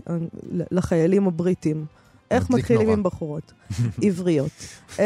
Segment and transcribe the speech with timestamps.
[0.70, 1.84] לחיילים הבריטים.
[2.31, 2.97] איך מתחילים נורא.
[2.97, 3.53] עם בחורות
[4.03, 4.51] עבריות.
[4.97, 5.01] uh,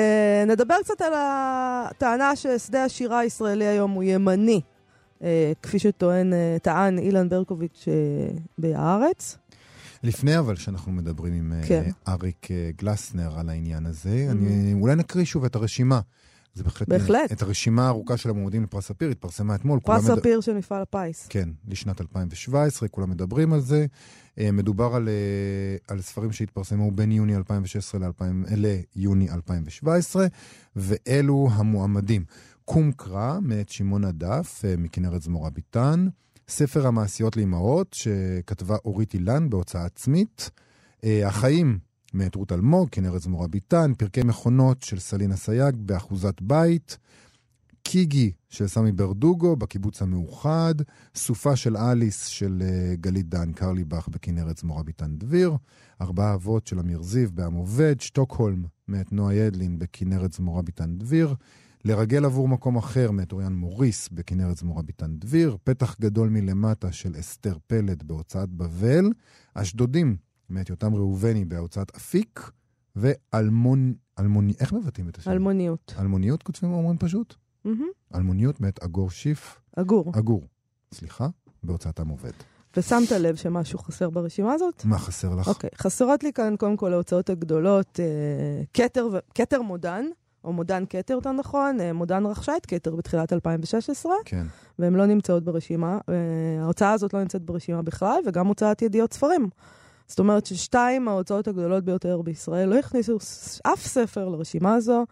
[0.47, 4.61] נדבר קצת על הטענה ששדה השירה הישראלי היום הוא ימני,
[5.19, 5.25] uh,
[5.63, 9.39] כפי שטוען, uh, טען אילן ברקוביץ' uh, בהארץ.
[10.03, 11.91] לפני אבל שאנחנו מדברים עם כן.
[12.09, 14.33] אריק גלסנר על העניין הזה, mm-hmm.
[14.33, 16.01] אני, אולי נקריא שוב את הרשימה.
[16.55, 16.89] זה בהחלט...
[16.89, 17.33] בהחלט.
[17.33, 19.81] את הרשימה הארוכה של המועמדים לפרס ספיר התפרסמה אתמול.
[19.81, 20.43] פרס ספיר מד...
[20.43, 21.27] של מפעל הפיס.
[21.27, 23.87] כן, לשנת 2017, כולם מדברים על זה.
[24.39, 25.15] אה, מדובר על, אה,
[25.89, 30.27] על ספרים שהתפרסמו בין יוני 2016 ל- ליוני 2017,
[30.77, 32.25] ואלו המועמדים.
[32.65, 36.09] קום קרא, מאת שמעון הדף, אה, מכנרת זמורה ביטן.
[36.49, 40.51] ספר המעשיות לאמהות, שכתבה אורית אילן בהוצאה עצמית.
[41.25, 41.79] החיים,
[42.15, 43.95] מאת רות אלמוג, כנרת זמורה ביטן.
[43.95, 46.99] פרקי מכונות של סלינה סייג, באחוזת בית.
[47.83, 50.75] קיגי של סמי ברדוגו בקיבוץ המאוחד,
[51.15, 55.57] סופה של אליס של uh, גלית דן קרליבך בכנרת זמורה ביטן דביר,
[56.01, 61.35] ארבעה אבות של אמיר זיו בעם עובד, שטוקהולם מאת נועה ידלין בכנרת זמורה ביטן דביר,
[61.85, 67.15] לרגל עבור מקום אחר מאת אוריאן מוריס בכנרת זמורה ביטן דביר, פתח גדול מלמטה של
[67.21, 69.11] אסתר פלד בהוצאת בבל,
[69.55, 70.17] אשדודים
[70.53, 72.51] מאת יותם ראובני בהוצאת אפיק,
[72.97, 73.95] ואלמון...
[74.19, 74.55] אלמוני...
[74.61, 75.31] איך מבטאים את השם?
[75.31, 75.95] אלמוניות.
[75.99, 77.35] אלמוניות כותבים אומרים פשוט?
[77.67, 78.15] Mm-hmm.
[78.15, 79.61] אלמוניות מאת אגור שיף.
[79.77, 80.13] אגור.
[80.19, 80.43] אגור,
[80.95, 81.29] סליחה,
[81.63, 82.33] בהוצאת עם עובד.
[82.77, 84.85] ושמת לב שמשהו חסר ברשימה הזאת?
[84.85, 85.49] מה חסר לך?
[85.49, 85.83] אוקיי, okay.
[85.83, 88.01] חסרות לי כאן קודם כל ההוצאות הגדולות,
[88.75, 90.05] כתר, אה, כתר מודן,
[90.45, 94.47] או מודן כתר, יותר נכון, אה, מודן רכשה את כתר בתחילת 2016, כן.
[94.79, 95.99] והן לא נמצאות ברשימה.
[96.09, 99.49] אה, ההוצאה הזאת לא נמצאת ברשימה בכלל, וגם הוצאת ידיעות ספרים.
[100.13, 103.17] זאת אומרת ששתיים ההוצאות הגדולות ביותר בישראל לא הכניסו
[103.63, 105.05] אף ספר לרשימה הזו.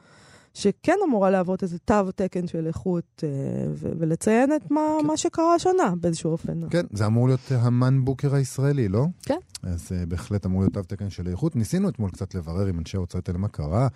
[0.54, 3.28] שכן אמורה להוות איזה תו תקן של איכות אה,
[3.72, 5.06] ו- ולציין את מה, כן.
[5.06, 6.68] מה שקרה השנה באיזשהו אופן.
[6.70, 9.06] כן, זה אמור להיות המן בוקר הישראלי, לא?
[9.22, 9.38] כן.
[9.62, 11.56] אז uh, בהחלט אמור להיות תו תקן של איכות.
[11.56, 13.88] ניסינו אתמול קצת לברר עם אנשי ההוצאות האלה מה קרה.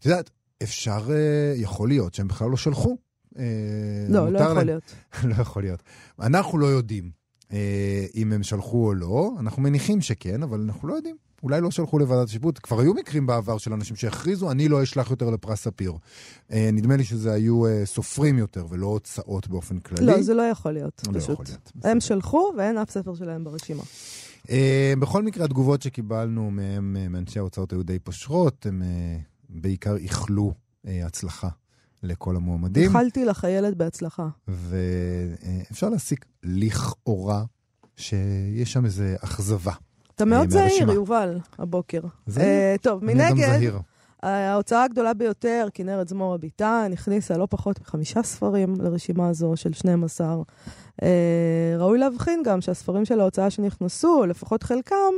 [0.00, 0.30] את יודעת,
[0.62, 1.10] אפשר, uh,
[1.56, 2.96] יכול להיות שהם בכלל לא שלחו.
[3.34, 3.38] Uh,
[4.08, 4.66] לא, לא יכול להם.
[4.66, 4.94] להיות.
[5.24, 5.82] לא יכול להיות.
[6.20, 7.10] אנחנו לא יודעים
[8.14, 11.16] אם הם שלחו או לא, אנחנו מניחים שכן, אבל אנחנו לא יודעים.
[11.42, 12.58] אולי לא שלחו לוועדת השיפוט.
[12.62, 15.92] כבר היו מקרים בעבר של אנשים שהכריזו, אני לא אשלח יותר לפרס ספיר.
[16.52, 20.06] אה, נדמה לי שזה היו אה, סופרים יותר ולא הוצאות באופן כללי.
[20.06, 21.30] לא, זה לא יכול להיות, לא פשוט.
[21.30, 21.72] יכול להיות.
[21.84, 23.82] הם שלחו ואין אף ספר שלהם ברשימה.
[24.50, 29.16] אה, בכל מקרה, התגובות שקיבלנו מהם, אה, מאנשי ההוצאות היו די פושרות, הם אה,
[29.48, 30.52] בעיקר איחלו
[30.86, 31.48] אה, הצלחה.
[32.02, 32.88] לכל המועמדים.
[32.88, 34.28] איחלתי לך הילד בהצלחה.
[34.48, 37.44] ואפשר להסיק לכאורה
[37.96, 39.72] שיש שם איזו אכזבה
[40.16, 42.00] אתה מאוד זהיר, יובל, הבוקר.
[42.26, 42.48] זהיר?
[42.76, 43.58] Uh, טוב, מנגד,
[44.22, 50.34] ההוצאה הגדולה ביותר, כנרת זמורה ביטן, הכניסה לא פחות מחמישה ספרים לרשימה הזו של 12.
[50.34, 50.44] Uh,
[51.02, 51.08] אה,
[51.78, 55.12] ראוי להבחין גם שהספרים של ההוצאה שנכנסו, לפחות חלקם,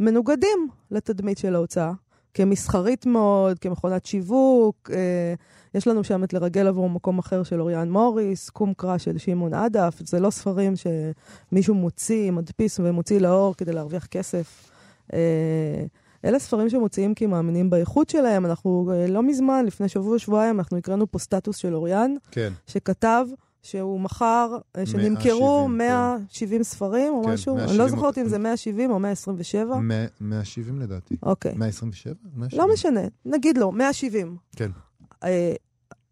[0.00, 1.92] מנוגדים לתדמית של ההוצאה.
[2.34, 4.90] כמסחרית מאוד, כמכונת שיווק.
[4.92, 5.34] אה,
[5.74, 9.54] יש לנו שם את לרגל עבור מקום אחר של אוריאן מוריס, קום קרא של שמעון
[9.54, 9.94] עדף.
[10.00, 14.70] זה לא ספרים שמישהו מוציא, מדפיס ומוציא לאור כדי להרוויח כסף.
[15.12, 15.84] אה,
[16.24, 18.46] אלה ספרים שמוציאים כי מאמינים באיכות שלהם.
[18.46, 22.52] אנחנו אה, לא מזמן, לפני שבוע-שבועיים, אנחנו הקראנו פה סטטוס של אוריאן, כן.
[22.66, 23.26] שכתב
[23.62, 26.64] שהוא מכר, אה, שנמכרו 170 כן.
[26.64, 29.78] ספרים או כן, משהו, אני לא זוכרת אם זה 170 או 127.
[30.20, 31.16] 170 לדעתי.
[31.22, 31.54] אוקיי.
[31.56, 32.14] 127?
[32.52, 34.36] לא משנה, נגיד לו, 170.
[34.56, 34.70] כן.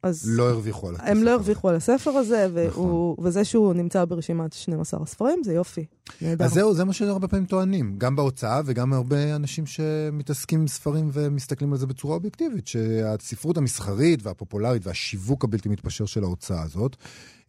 [0.03, 1.09] אז לא הרוויחו על הכסף.
[1.09, 1.31] הם לא.
[1.31, 3.27] הרוויחו על הספר הזה, והוא, נכון.
[3.27, 5.85] וזה שהוא נמצא ברשימת 12 הספרים, זה יופי.
[6.23, 6.45] נהדר.
[6.45, 11.11] אז זהו, זה מה שהרבה פעמים טוענים, גם בהוצאה וגם הרבה אנשים שמתעסקים עם ספרים
[11.13, 16.97] ומסתכלים על זה בצורה אובייקטיבית, שהספרות המסחרית והפופולרית והשיווק הבלתי מתפשר של ההוצאה הזאת,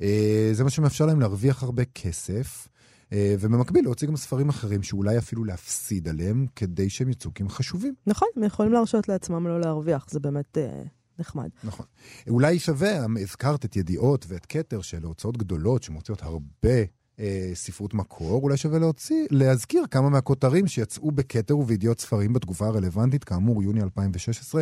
[0.02, 2.68] אה, זה מה שמאפשר להם להרוויח הרבה כסף,
[3.14, 7.94] אה, ובמקביל להוציא גם ספרים אחרים שאולי אפילו להפסיד עליהם, כדי שהם יצאו חשובים.
[8.08, 10.84] נכון, הם יכולים להרשות לעצמם לא להרוויח, זה באמת אה,
[11.20, 11.50] נחמד.
[11.64, 11.86] נכון.
[12.30, 16.84] אולי שווה, הזכרת את ידיעות ואת כתר, שאלה הוצאות גדולות שמוציאות הרבה
[17.20, 23.24] אה, ספרות מקור, אולי שווה להוציא, להזכיר כמה מהכותרים שיצאו בכתר ובידיעות ספרים בתקופה הרלוונטית,
[23.24, 24.62] כאמור, יוני 2016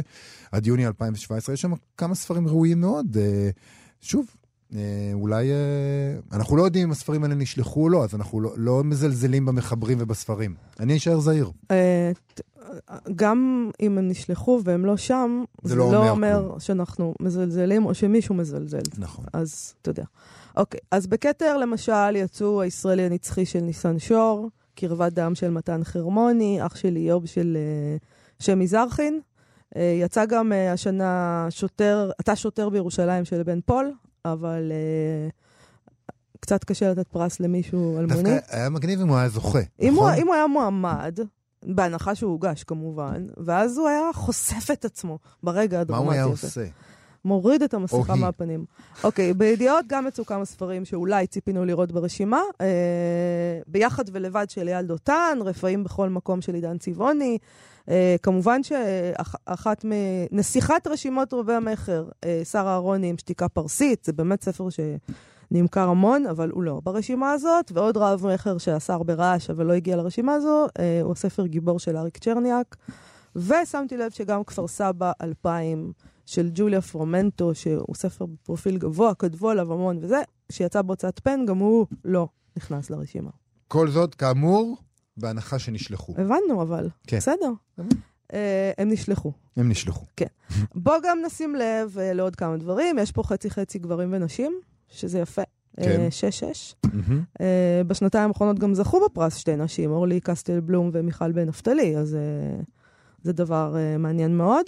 [0.51, 1.53] עד יוני 2017.
[1.53, 3.17] יש שם כמה ספרים ראויים מאוד.
[3.17, 3.49] אה,
[4.01, 4.25] שוב,
[5.13, 5.51] אולי...
[5.51, 9.45] אה, אנחנו לא יודעים אם הספרים האלה נשלחו או לא, אז אנחנו לא, לא מזלזלים
[9.45, 10.55] במחברים ובספרים.
[10.79, 11.51] אני אשאר זהיר.
[11.71, 12.11] אה,
[13.15, 17.85] גם אם הם נשלחו והם לא שם, זה זה לא לא אומר אומר שאנחנו מזלזלים
[17.85, 18.81] או שמישהו מזלזל.
[18.97, 19.25] נכון.
[19.33, 20.03] אז אתה יודע.
[20.57, 26.65] אוקיי, אז בכתר למשל יצאו הישראלי הנצחי של ניסן שור, קרבת דם של מתן חרמוני,
[26.65, 27.97] אח של איוב של אה,
[28.39, 29.19] שמי זרחין.
[29.75, 33.91] אה, יצא גם אה, השנה שוטר, אתה שוטר בירושלים של בן פול,
[34.33, 35.29] אבל אה,
[36.39, 38.35] קצת קשה לתת פרס למישהו אלמוני.
[38.35, 40.21] דווקא היה מגניב אם הוא היה זוכה, אם הוא, נכון?
[40.21, 41.19] אם הוא היה מועמד,
[41.65, 46.23] בהנחה שהוא הוגש כמובן, ואז הוא היה חושף את עצמו ברגע מה הדרמטי הוא היה
[46.23, 46.31] הזה.
[46.31, 46.65] עושה?
[47.25, 48.15] מוריד את המסכה.
[48.15, 48.65] מהפנים.
[49.03, 52.41] אוקיי, בידיעות גם יצאו כמה ספרים שאולי ציפינו לראות ברשימה.
[52.61, 57.37] אה, ביחד ולבד של אייל דותן, רפאים בכל מקום של עידן צבעוני.
[57.89, 64.43] אה, כמובן שאחת מנסיכת רשימות רובי המכר, אה, שרה אהרוני עם שתיקה פרסית, זה באמת
[64.43, 67.71] ספר שנמכר המון, אבל הוא לא ברשימה הזאת.
[67.73, 71.97] ועוד רב מכר שאסר ברעש אבל לא הגיע לרשימה הזו, אה, הוא הספר גיבור של
[71.97, 72.75] אריק צ'רניאק.
[73.35, 75.91] ושמתי לב שגם כפר סבא 2000
[76.25, 81.57] של ג'וליה פרומנטו, שהוא ספר בפרופיל גבוה, כתבו עליו המון וזה, שיצא בהוצאת פן, גם
[81.57, 83.29] הוא לא נכנס לרשימה.
[83.67, 84.77] כל זאת, כאמור,
[85.17, 86.13] בהנחה שנשלחו.
[86.17, 86.89] הבנו, אבל.
[87.07, 87.17] כן.
[87.17, 87.51] בסדר.
[88.33, 89.31] אה, הם נשלחו.
[89.57, 90.05] הם נשלחו.
[90.75, 92.99] בוא גם נשים לב אה, לעוד כמה דברים.
[92.99, 94.59] יש פה חצי-חצי גברים ונשים,
[94.89, 95.41] שזה יפה.
[95.79, 96.01] כן.
[96.01, 96.09] אה.
[96.93, 97.23] מהמם.
[97.41, 102.17] אה, בשנתיים האחרונות גם זכו בפרס שתי נשים, אורלי קסטל בלום ומיכל בן נפתלי, אז
[103.23, 104.65] זה דבר מעניין מאוד.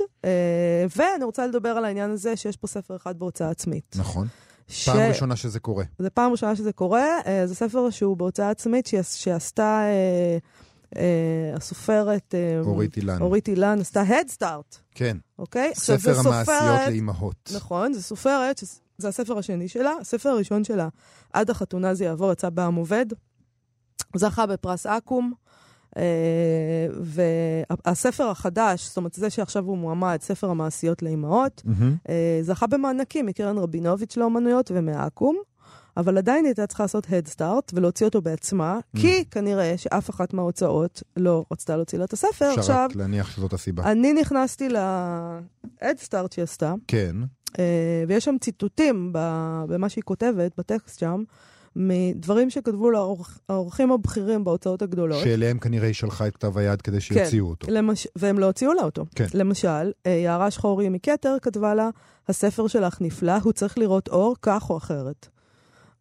[0.97, 3.95] ואני רוצה לדבר על העניין הזה שיש פה ספר אחד בהוצאה עצמית.
[3.99, 4.27] נכון.
[4.69, 4.89] ש...
[4.89, 5.83] פעם ראשונה שזה קורה.
[5.99, 10.37] זה פעם ראשונה שזה קורה, אה, זה ספר שהוא בהוצאה עצמית שעש- שעשתה אה,
[11.01, 13.21] אה, הסופרת אה, אורית אילן.
[13.21, 15.17] אורית אילן, עשתה Head Start, כן.
[15.39, 15.71] אוקיי?
[15.75, 17.51] עכשיו, ספר זו המעשיות סופרת- לאימהות.
[17.55, 19.93] נכון, זו סופרת, שזה- זה הספר השני שלה.
[20.01, 20.87] הספר הראשון שלה,
[21.33, 23.05] עד החתונה זה יעבור, יצא בעם עובד.
[24.15, 25.31] זכה בפרס אקו"ם.
[25.99, 26.87] אה,
[27.85, 31.63] והספר החדש, זאת אומרת, זה שעכשיו הוא מועמד, ספר המעשיות לאימהות.
[32.09, 35.35] אה, זכה במענקים מקרן רבינוביץ' לאומנויות ומאקו"ם,
[35.97, 38.99] אבל עדיין הייתה צריכה לעשות Head Start ולהוציא אותו בעצמה, Mm.
[38.99, 42.49] כי כנראה שאף אחת מההוצאות לא רצתה להוציא לה את הספר.
[42.49, 43.91] אפשר עכשיו, רק להניח שזאת הסיבה.
[43.91, 47.15] אני נכנסתי ל-Head Start שהיא עשתה, כן.
[47.59, 49.09] אה, ויש שם ציטוטים
[49.67, 51.23] במה שהיא כותבת, בטקסט שם,
[51.75, 52.89] מדברים שכתבו
[53.49, 55.23] לעורכים הבכירים בהוצאות הגדולות.
[55.23, 57.67] שאליהם כנראה היא שלחה את כתב היד כדי שיוציאו אותו.
[57.71, 58.07] למש...
[58.15, 59.05] והם לא הוציאו לה אותו.
[59.15, 59.25] כן.
[59.33, 61.89] למשל, אה, יערה שחורי מכתר כתבה לה,
[62.27, 65.27] הספר שלך נפלא, הוא צריך לראות אור כך או אחרת.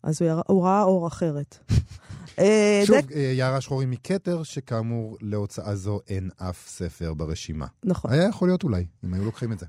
[0.03, 0.43] אז הוא, ירא...
[0.47, 1.59] הוא ראה אור אחרת.
[2.39, 7.67] אה, שוב, דק- אה, יערה שחורי מכתר, שכאמור, להוצאה זו אין אף ספר ברשימה.
[7.85, 8.13] נכון.
[8.13, 9.67] היה יכול להיות אולי, אם היו לוקחים את זה.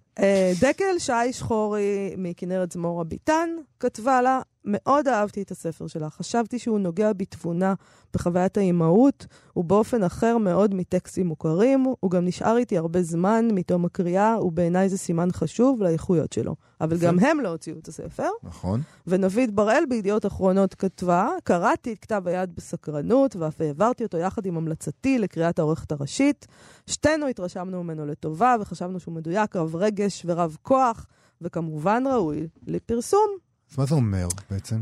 [0.62, 6.10] דקל שי שחורי מכנרת זמורה ביטן כתבה לה, מאוד אהבתי את הספר שלה.
[6.10, 7.74] חשבתי שהוא נוגע בתבונה
[8.14, 11.86] בחוויית האימהות, ובאופן אחר מאוד מטקסטים מוכרים.
[12.00, 16.56] הוא גם נשאר איתי הרבה זמן מתום הקריאה, ובעיניי זה סימן חשוב לאיכויות שלו.
[16.82, 17.06] אבל יפה.
[17.08, 18.30] גם הם לא הוציאו את הספר.
[18.44, 18.82] נכון?
[19.08, 24.58] ונבית בראל בידיעות אחרונות כתבה, קראתי את כתב היד בסקרנות, ואף העברתי אותו יחד עם
[24.58, 26.48] המלצתי לקריאת העורכת הראשית.
[26.88, 31.08] שתינו התרשמנו ממנו לטובה, וחשבנו שהוא מדויק, רב רגש ורב כוח,
[31.42, 33.30] וכמובן ראוי לפרסום,
[33.72, 34.82] אז מה זה אומר בעצם?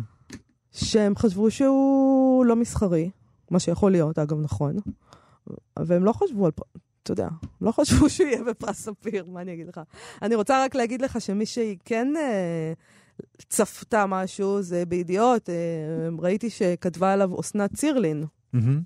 [0.71, 3.09] שהם חשבו שהוא לא מסחרי,
[3.51, 4.75] מה שיכול להיות, אגב, נכון,
[5.79, 6.51] והם לא חשבו על...
[7.03, 7.27] אתה יודע,
[7.61, 9.81] לא חשבו שהוא יהיה בפרס ספיר, מה אני אגיד לך?
[10.21, 12.73] אני רוצה רק להגיד לך שמי שהיא כן אה,
[13.49, 15.55] צפתה משהו, זה בידיעות, אה,
[16.19, 18.81] ראיתי שכתבה עליו אסנת צירלין, מהמם.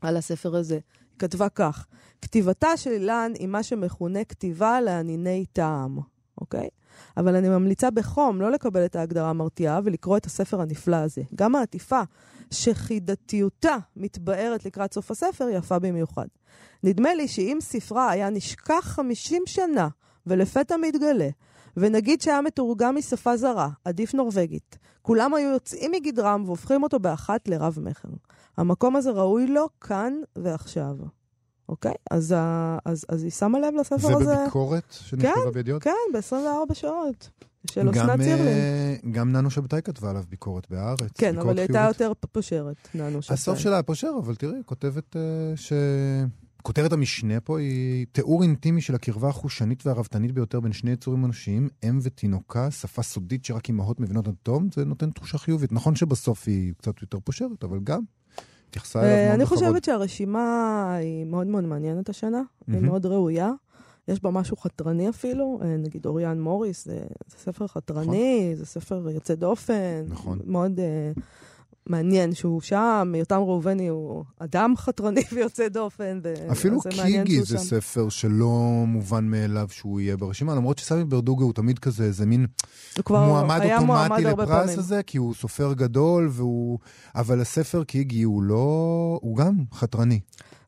[0.00, 0.74] על הספר הזה.
[0.74, 1.86] היא כתבה כך:
[2.22, 5.98] כתיבתה של אילן היא מה שמכונה כתיבה לענייני טעם,
[6.40, 6.68] אוקיי?
[7.16, 11.22] אבל אני ממליצה בחום לא לקבל את ההגדרה המרתיעה ולקרוא את הספר הנפלא הזה.
[11.34, 12.02] גם העטיפה,
[12.50, 16.26] שחידתיותה מתבארת לקראת סוף הספר, יפה במיוחד.
[16.82, 19.88] נדמה לי שאם ספרה היה נשכח 50 שנה
[20.26, 21.28] ולפתע מתגלה,
[21.76, 24.78] ונגיד שהיה מתורגם משפה זרה, עדיף נורבגית.
[25.02, 28.08] כולם היו יוצאים מגדרם והופכים אותו באחת לרב-מכר.
[28.56, 30.96] המקום הזה ראוי לו כאן ועכשיו.
[31.68, 31.92] אוקיי?
[32.10, 34.36] אז, ה- אז, אז היא שמה לב לספר זה הזה.
[34.42, 35.82] בביקורת שנכתבה בידיעות?
[35.82, 37.30] כן, ב-24 שעות.
[37.70, 38.46] של אסנת צירלין.
[38.46, 41.10] אה, גם ננו שבתאי כתבה עליו ביקורת בהארץ.
[41.14, 41.84] כן, ביקורת אבל היא הייתה.
[41.88, 43.34] יותר פושרת, ננו שבתאי.
[43.34, 45.20] הסוף שלה פושר, אבל תראי, כותבת אה,
[45.56, 45.72] ש...
[46.62, 51.68] כותרת המשנה פה היא תיאור אינטימי של הקרבה החושנית והרבתנית ביותר בין שני יצורים אנושיים,
[51.84, 55.72] אם ותינוקה, שפה סודית שרק אמהות מבינות עד תום, זה נותן תחושה חיובית.
[55.72, 58.00] נכון שבסוף היא קצת יותר פושרת, אבל גם
[58.68, 59.58] התייחסה אליו מאוד אני בכבוד.
[59.58, 62.80] חושבת שהרשימה היא מאוד מאוד מעניינת השנה, היא.
[62.80, 63.52] מאוד ראויה.
[64.08, 69.10] יש בה משהו חתרני אפילו, אה, נגיד אוריאן מוריס, זה, זה ספר חתרני, זה ספר
[69.10, 70.04] יוצא דופן.
[70.08, 70.38] נכון.
[70.44, 71.12] מאוד אה,
[71.86, 76.20] מעניין שהוא שם, יותם ראובני הוא אדם חתרני ויוצא דופן.
[76.22, 77.64] ו- אפילו קיגי זה שם.
[77.64, 82.46] ספר שלא מובן מאליו שהוא יהיה ברשימה, למרות שסמי ברדוגו הוא תמיד כזה, איזה מין
[83.10, 84.78] מועמד מועמד אוטומטי הרבה לפרס.
[84.78, 86.78] הזה, כי הוא סופר גדול, והוא...
[87.14, 89.18] אבל הספר קיגי הוא לא...
[89.22, 90.20] הוא גם חתרני.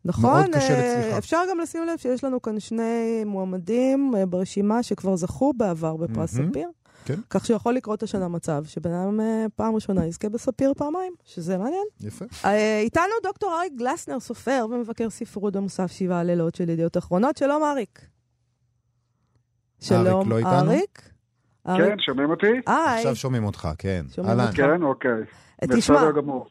[0.04, 1.18] נכון, אה.
[1.18, 6.30] אפשר גם לשים לב שיש לנו כאן שני מועמדים אה, ברשימה שכבר זכו בעבר בפרס.
[6.30, 6.68] ספיר.
[7.08, 7.20] כן.
[7.30, 11.84] כך שיכול לקרות השנה מצב שבן אדם אה, פעם ראשונה יזכה בספיר פעמיים, שזה מעניין.
[12.00, 12.24] יפה.
[12.44, 17.36] אה, איתנו דוקטור אריק גלסנר, סופר ומבקר ספרות במוסף שבעה לילות של ידיעות אחרונות.
[17.36, 18.00] שלום אריק.
[19.80, 20.52] שלום לא איתנו?
[20.52, 21.10] אריק.
[21.68, 21.86] אריק.
[21.88, 22.46] כן, שומעים אותי?
[22.66, 24.06] היי, עכשיו שומעים אותך, כן.
[24.14, 24.40] שומעים.
[24.40, 24.56] אותך.
[24.56, 25.20] כן, אוקיי.
[25.76, 26.10] תשמע.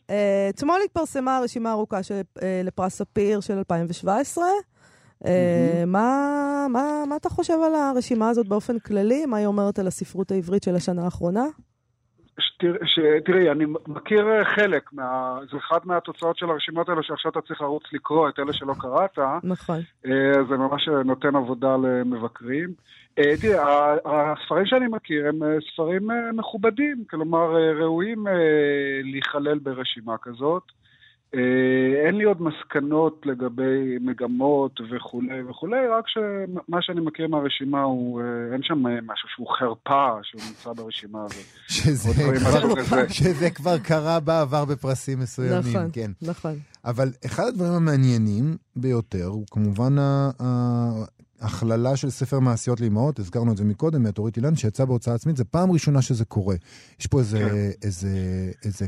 [0.09, 2.21] אה, אתמול התפרסמה רשימה ארוכה של,
[2.63, 4.45] לפרס ספיר של 2017.
[5.25, 9.25] אה, מה, מה, מה אתה חושב על הרשימה הזאת באופן כללי?
[9.25, 11.45] מה היא אומרת על הספרות העברית של השנה האחרונה?
[13.25, 15.39] תראי, אני מכיר אה, חלק, מה...
[15.51, 19.19] זה אחד מהתוצאות של הרשימות האלה שעכשיו אתה צריך לרוץ לקרוא את אלה שלא קראת,
[19.43, 19.79] נכון.
[20.05, 22.73] אה, זה ממש נותן עבודה למבקרים.
[23.59, 25.39] ה- הספרים שאני מכיר הם
[25.73, 28.25] ספרים מכובדים, כלומר ראויים
[29.03, 30.63] להיכלל ברשימה כזאת.
[31.35, 31.39] אה,
[32.07, 38.25] אין לי עוד מסקנות לגבי מגמות וכולי וכולי, רק שמה שאני מכיר מהרשימה הוא, אה,
[38.53, 41.45] אין שם אה, משהו שהוא חרפה שהוא נמצא ברשימה הזאת.
[41.67, 43.07] שזה כבר-.
[43.19, 46.11] שזה כבר קרה בעבר בפרסים מסוימים, נכון, כן.
[46.21, 46.53] נכון.
[46.85, 51.05] אבל אחד הדברים המעניינים ביותר הוא כמובן ה- ה-
[51.41, 55.37] הכללה של ספר מעשיות לאמהות, הזכרנו את זה מקודם, מאת אורית אילן, שיצא בהוצאה עצמית,
[55.37, 56.55] זו פעם ראשונה שזה קורה.
[56.99, 57.85] יש פה איזה, כן.
[57.87, 58.09] איזה,
[58.65, 58.85] איזה,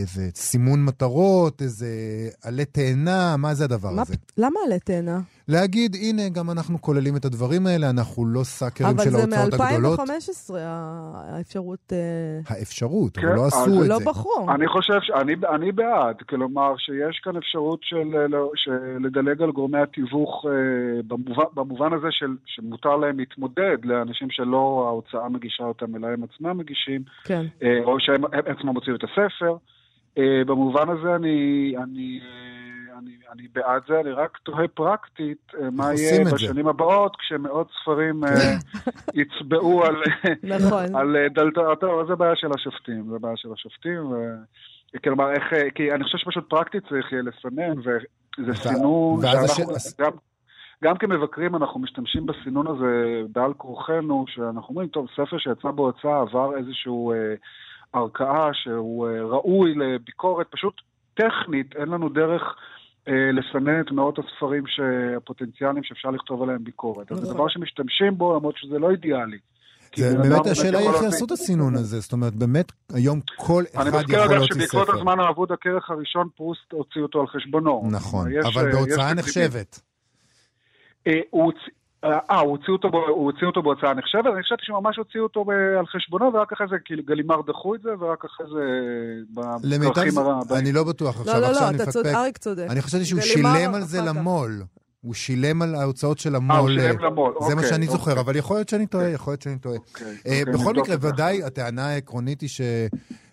[0.00, 1.86] איזה סימון מטרות, איזה
[2.44, 4.14] עלה תאנה, מה זה הדבר מה הזה?
[4.38, 5.20] למה עלה תאנה?
[5.48, 9.60] להגיד, הנה, גם אנחנו כוללים את הדברים האלה, אנחנו לא סאקרים אבל של זה ההוצאות
[9.60, 9.98] הגדולות.
[10.00, 10.54] מ-2015,
[11.14, 11.92] האפשרות...
[11.92, 14.04] אה, האפשרות, כן, אבל לא עשו את לא זה.
[14.04, 14.46] בחרו.
[14.54, 19.42] אני חושב, ש- אני, אני בעד, כלומר שיש כאן אפשרות של, אה, לא- של לדלג
[19.42, 20.50] על גורמי התיווך אה,
[21.06, 26.58] במובן, במובן הזה של, שמותר להם להתמודד לאנשים שלא ההוצאה מגישה אותם, אלא הם עצמם
[26.58, 27.44] מגישים, כן.
[27.62, 29.56] אה, או שהם הם עצמם מוציאים את הספר.
[30.18, 31.38] אה, במובן הזה אני,
[31.82, 36.34] אני, אה, אני, אני בעד זה, אני רק תוהה פרקטית אה, מה יהיה את זה?
[36.34, 38.30] בשנים הבאות, כשמאות ספרים אה,
[39.20, 40.02] יצבעו על...
[40.42, 40.96] נכון.
[40.96, 44.14] על דלתות, טוב, זה בעיה של השופטים, זה בעיה של השופטים, ו...
[45.04, 45.42] כלומר, איך,
[45.74, 47.98] כי אני חושב שפשוט פרקטית צריך יהיה לסנן, וזה
[48.50, 50.10] אתה- סינון, שאנחנו, הש- גם,
[50.84, 56.56] גם כמבקרים אנחנו משתמשים בסינון הזה בעל כורחנו, שאנחנו אומרים, טוב, ספר שיצא בהוצאה עבר
[56.56, 57.34] איזשהו אה,
[57.94, 60.74] ערכאה שהוא אה, ראוי לביקורת, פשוט
[61.14, 62.42] טכנית, אין לנו דרך...
[63.08, 64.64] אה, לסנן את מאות הספרים
[65.16, 67.12] הפוטנציאליים שאפשר לכתוב עליהם ביקורת.
[67.12, 67.34] אז זה נכון.
[67.34, 69.38] דבר שמשתמשים בו, למרות שזה לא אידיאלי.
[69.96, 72.00] זה באמת השאלה היא איך יעשו את הסינון הזה.
[72.00, 74.98] זאת אומרת, באמת, היום כל אני אחד מזכיר יכול אגב להוציא שבעקבות ספר.
[74.98, 77.88] הזמן האבוד הכרך הראשון, פרוסט הוציא אותו על חשבונו.
[77.90, 79.14] נכון, אבל אה, בהוצאה.
[79.14, 79.80] נחשבת.
[82.04, 84.96] אה, הוא הוציא- אה, הוא הוציא אותו, הוא הוציא אותו בהוצאה נחשבת, אני חשבתי שממש
[84.96, 88.46] הוציאו אותו ב- על חשבונו, ורק אחרי זה, כאילו גלימר דחו את זה, ורק אחרי
[88.54, 88.64] זה,
[89.62, 90.02] למיטב
[90.48, 90.58] זה.
[90.58, 92.20] אני לא בטוח לא, עכשיו, לא, עכשיו לא, אני אתה צודק, מפקפק.
[92.20, 92.66] אריק צודק.
[92.70, 94.00] אני חשבתי שהוא שילם על זה.
[94.00, 94.62] למו"ל.
[95.00, 96.80] הוא שילם על ההוצאות של אה, הוא המו"ל.
[96.80, 98.20] שילם למו"ל, זה מה אוקיי, שאני זוכר, אוקיי.
[98.24, 99.76] אבל יכול להיות שאני טועה, יכול להיות שאני טועה.
[99.76, 101.42] אוקיי, אה, אוקיי, בכל מקרה, ודאי.
[101.42, 102.60] הטענה העקרונית היא ש-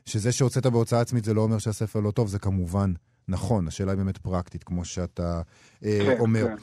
[0.06, 2.94] שזה שהוצאת בהוצאה עצמית זה לא אומר שהספר לא טוב, זה כמובן
[3.28, 3.68] נכון.
[3.68, 5.42] השאלה היא באמת פרקטית, כמו שאתה
[5.86, 6.48] אה, כן, אומר.
[6.48, 6.56] כן.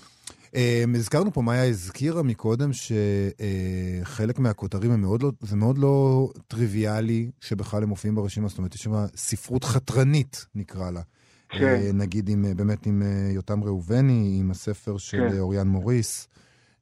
[0.55, 7.31] אה, הזכרנו פה, מאיה הזכירה מקודם שחלק מהכותרים הם מאוד לא, זה מאוד לא טריוויאלי
[7.41, 11.01] שבכלל הם מופיעים ברשימה, זאת אומרת, יש שם ספרות חתרנית, נקרא לה.
[11.49, 11.65] כן.
[11.65, 15.35] אה, נגיד עם, אה, באמת עם אה, יותם ראובני, עם הספר של כן.
[15.35, 16.29] אה, אוריאן מוריס.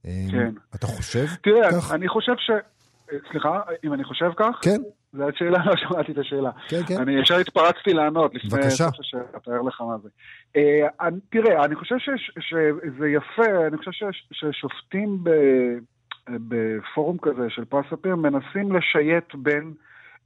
[0.07, 0.51] אה, כן.
[0.75, 1.93] אתה חושב תראה, כך?
[1.93, 2.51] אני חושב ש...
[3.13, 4.59] אה, סליחה, אם אני חושב כך?
[4.63, 4.81] כן,
[5.17, 6.51] זו השאלה, לא שמעתי את השאלה.
[6.69, 6.95] כן, כן.
[7.01, 8.85] אני ישר התפרצתי לענות לפני בבקשה.
[8.85, 10.09] סוף השאלה, תאר לך מה זה.
[10.57, 15.31] אה, אני- תראה, אני חושב שיש- שזה יפה, אני חושב שיש- ששופטים ב...
[16.31, 19.73] בפורום כזה של פרס ספיר, מנסים לשייט בין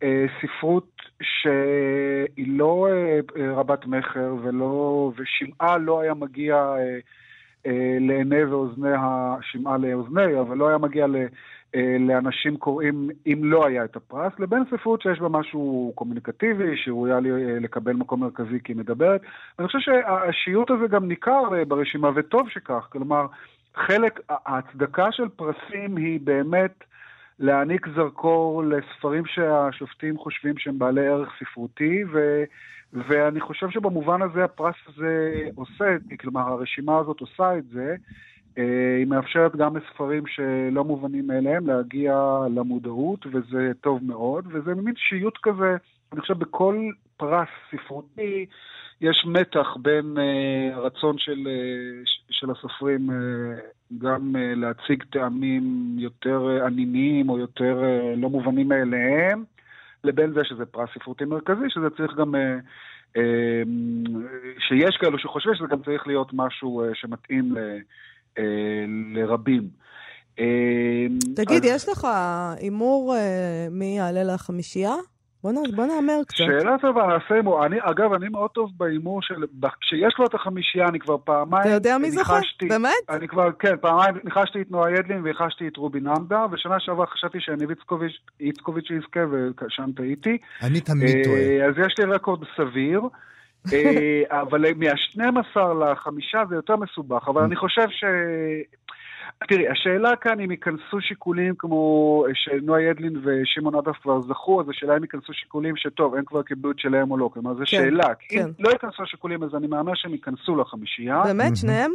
[0.03, 0.89] אה, ספרות
[1.23, 3.21] שהיא לא אה,
[3.55, 6.99] רבת מכר ולא, ושמעה לא היה מגיע אה,
[7.67, 8.89] אה, לעיני ואוזני,
[9.43, 11.07] שמעה לאוזני, אבל לא היה מגיע
[12.01, 17.21] לאנשים קוראים אם לא היה את הפרס, לבין ספרות שיש בה משהו קומוניקטיבי, שראויה אה,
[17.61, 19.21] לקבל מקום מרכזי כי היא מדברת.
[19.59, 22.89] אני חושב שהשיעוט הזה גם ניכר אה, ברשימה, וטוב שכך.
[22.93, 23.27] כלומר,
[23.75, 26.85] חלק, ההצדקה של פרסים היא באמת
[27.39, 32.45] להעניק זרקור לספרים שהשופטים חושבים שהם בעלי ערך ספרותי, ו...
[32.93, 37.97] ואני חושב שבמובן הזה הפרס הזה עושה, כלומר הרשימה הזאת עושה את זה, אה,
[38.99, 45.39] היא מאפשרת גם לספרים שלא מובנים מאליהם להגיע למודעות, וזה טוב מאוד, וזה מין שיוט
[45.43, 45.77] כזה,
[46.13, 48.47] אני חושב בכל פרס ספרותי
[49.01, 53.11] יש מתח בין uh, הרצון של, uh, של הסופרים
[53.99, 57.83] גם להציג טעמים יותר ענייניים או יותר
[58.17, 59.45] לא מובנים מאליהם,
[60.05, 62.35] לבין זה שזה פרס ספרותי מרכזי, שזה צריך גם...
[64.59, 67.57] שיש כאלו שחושבים שזה גם צריך להיות משהו שמתאים.
[67.57, 67.79] אה,
[69.15, 69.69] לרבים.
[70.39, 71.07] אה,
[71.37, 71.71] תגיד, אז...
[71.71, 72.07] יש לך
[72.57, 74.95] הימור אה, מי יעלה לחמישייה?
[75.43, 75.57] בוא, נ...
[75.77, 76.37] בוא נאמר קצת.
[76.37, 77.67] שאלה טובה, נעשה הימור.
[77.67, 79.35] אני, אגב, אני מאוד טוב בהימור של...
[79.81, 81.63] כשיש לו את החמישייה, אני כבר פעמיים...
[81.63, 82.41] אתה יודע מי זוכה?
[82.69, 82.93] באמת?
[83.09, 87.39] אני כבר, כן, פעמיים ניחשתי את נועה ידלין והיחשתי את רובי נמדה, ושנה שעברה חשבתי
[87.41, 87.65] שאני
[88.41, 90.39] איצקוביץ' יזכה, ושם טעיתי.
[90.63, 91.69] אני תמיד טועה.
[91.69, 93.01] אז יש לי רקורד סביר.
[93.73, 98.05] אה, אבל מה-12 לחמישה זה יותר מסובך, אבל אני חושב ש...
[99.49, 104.97] תראי, השאלה כאן אם ייכנסו שיקולים כמו שנועה ידלין ושמעון עדף כבר זכו, אז השאלה
[104.97, 108.15] אם ייכנסו שיקולים שטוב, הם כבר קיבלו את שלהם או לא, כלומר זו כן, שאלה.
[108.29, 108.39] כן.
[108.39, 111.23] אם לא ייכנסו שיקולים אז אני מהמר שהם ייכנסו לחמישייה.
[111.25, 111.57] באמת?
[111.57, 111.93] שניהם?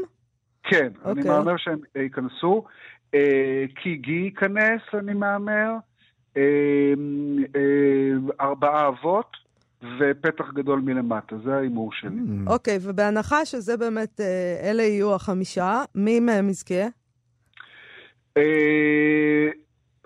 [0.64, 1.10] כן, okay.
[1.10, 1.32] אני אוקיי.
[1.32, 2.66] מהמר שהם ייכנסו.
[3.14, 5.72] אה, כי גי ייכנס, אני מהמר.
[6.38, 6.94] אה,
[8.42, 9.45] ארבעה אבות.
[10.00, 12.10] ופתח גדול מלמטה, זה ההימור שלי.
[12.10, 12.50] Mm.
[12.50, 16.84] אוקיי, okay, ובהנחה שזה באמת, אה, אלה יהיו החמישה, מי מהם יזכה?
[18.38, 19.50] אה,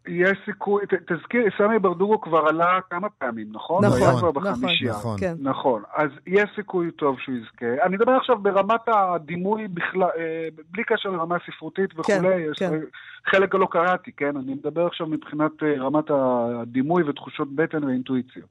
[0.07, 3.85] יש סיכוי, תזכיר, סמי ברדוגו כבר עלה כמה פעמים, נכון?
[3.85, 4.91] נכון, היה כבר בחמישייה.
[4.91, 5.33] נכון, כן.
[5.39, 5.81] נכון.
[5.93, 7.85] אז יש סיכוי טוב שהוא יזכה.
[7.85, 12.79] אני מדבר עכשיו ברמת הדימוי בכלל, אה, בלי קשר לרמה ספרותית וכולי, כן, יש כן.
[13.25, 14.37] חלק לא קראתי, כן?
[14.37, 18.43] אני מדבר עכשיו מבחינת רמת הדימוי ותחושות בטן ואינטואיציה.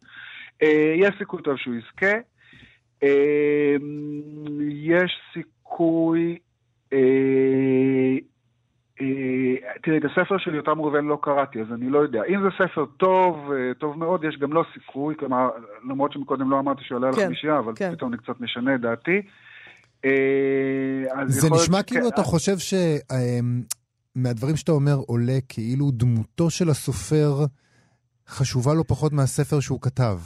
[0.62, 2.16] אה, יש סיכוי טוב שהוא יזכה.
[3.02, 3.76] אה,
[4.70, 6.38] יש סיכוי...
[6.92, 6.98] אה,
[9.82, 12.22] תראי, את הספר של יותם ראובן לא קראתי, אז אני לא יודע.
[12.28, 15.50] אם זה ספר טוב, טוב מאוד, יש גם לא סיכוי, כלומר,
[15.90, 17.94] למרות שמקודם לא אמרתי שהוא עולה כן, לחמישייה, אבל כן.
[17.94, 19.22] פתאום אני קצת משנה את דעתי.
[21.26, 22.56] זה נשמע כאילו אתה חושב
[24.16, 27.44] שמהדברים שאתה אומר עולה כאילו דמותו של הסופר
[28.28, 30.18] חשובה לא פחות מהספר שהוא כתב.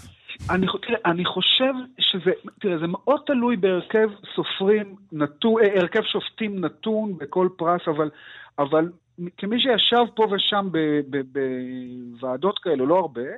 [0.51, 6.64] אני, תראה, אני חושב שזה, תראה, זה מאוד תלוי בהרכב סופרים נתון, אה, הרכב שופטים
[6.64, 8.11] נתון בכל פרס, אבל,
[8.59, 8.88] אבל
[9.37, 10.68] כמי שישב פה ושם
[11.33, 13.29] בוועדות כאלו, לא הרבה,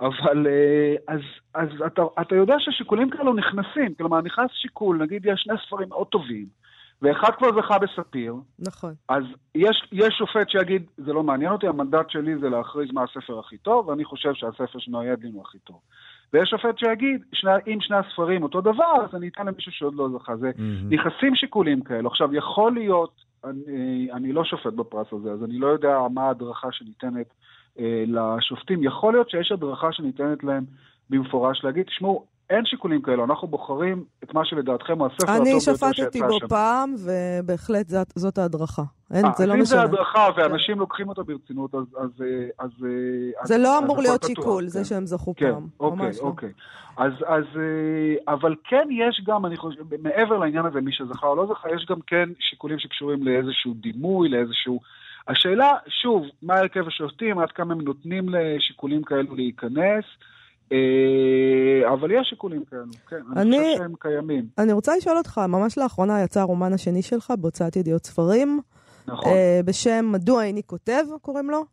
[0.00, 1.20] אבל אה, אז,
[1.54, 6.06] אז אתה, אתה יודע ששיקולים כאלו נכנסים, כלומר נכנס שיקול, נגיד יש שני ספרים מאוד
[6.06, 6.46] טובים,
[7.02, 8.34] ואחד כבר זכה בספיר.
[8.58, 8.94] נכון.
[9.08, 13.38] אז יש, יש שופט שיגיד, זה לא מעניין אותי, המנדט שלי זה להכריז מה הספר
[13.38, 15.80] הכי טוב, ואני חושב שהספר של נועה ידלין הוא הכי טוב.
[16.34, 20.08] ויש שופט שיגיד, שני, אם שני הספרים אותו דבר, אז אני אתן למישהו שעוד לא
[20.08, 20.36] זכה.
[20.36, 20.94] זה mm-hmm.
[20.94, 22.08] נכנסים שיקולים כאלו.
[22.08, 26.72] עכשיו, יכול להיות, אני, אני לא שופט בפרס הזה, אז אני לא יודע מה ההדרכה
[26.72, 27.26] שניתנת
[27.78, 28.82] אה, לשופטים.
[28.82, 30.64] יכול להיות שיש הדרכה שניתנת להם
[31.10, 35.60] במפורש להגיד, תשמעו, אין שיקולים כאלו, אנחנו בוחרים את מה שלדעתכם הוא הספר הטוב ביותר
[35.60, 35.88] שיצא השנה.
[35.88, 38.82] אני שפטתי בו פעם, ובהחלט זאת, זאת ההדרכה.
[39.14, 39.60] אין, 아, זה לא משנה.
[39.60, 40.78] אם זה הדרכה ואנשים כן.
[40.78, 41.84] לוקחים אותה ברצינות, אז...
[41.96, 42.10] אז,
[42.58, 42.70] אז
[43.42, 44.68] זה אז, לא אמור להיות שיקול, כן.
[44.68, 45.66] זה שהם זכו כן, פעם.
[45.80, 46.22] אוקיי, ממש לא.
[46.22, 46.52] אוקיי.
[46.96, 47.44] אז, אז,
[48.28, 51.86] אבל כן יש גם, אני חושב, מעבר לעניין הזה, מי שזכה או לא זכה, יש
[51.90, 54.80] גם כן שיקולים שקשורים לאיזשהו דימוי, לאיזשהו...
[55.28, 60.04] השאלה, שוב, מה הרכב השופטים, עד כמה הם נותנים לשיקולים כאלו להיכנס.
[61.84, 64.46] אה, אבל יש שיקולים כאלו, כן, אני, אני חושב שהם קיימים.
[64.58, 68.60] אני רוצה לשאול אותך, ממש לאחרונה יצא הרומן השני שלך בהוצאת ידיעות ספרים.
[69.06, 69.32] נכון.
[69.32, 71.64] אה, בשם מדוע איני כותב, קוראים לו.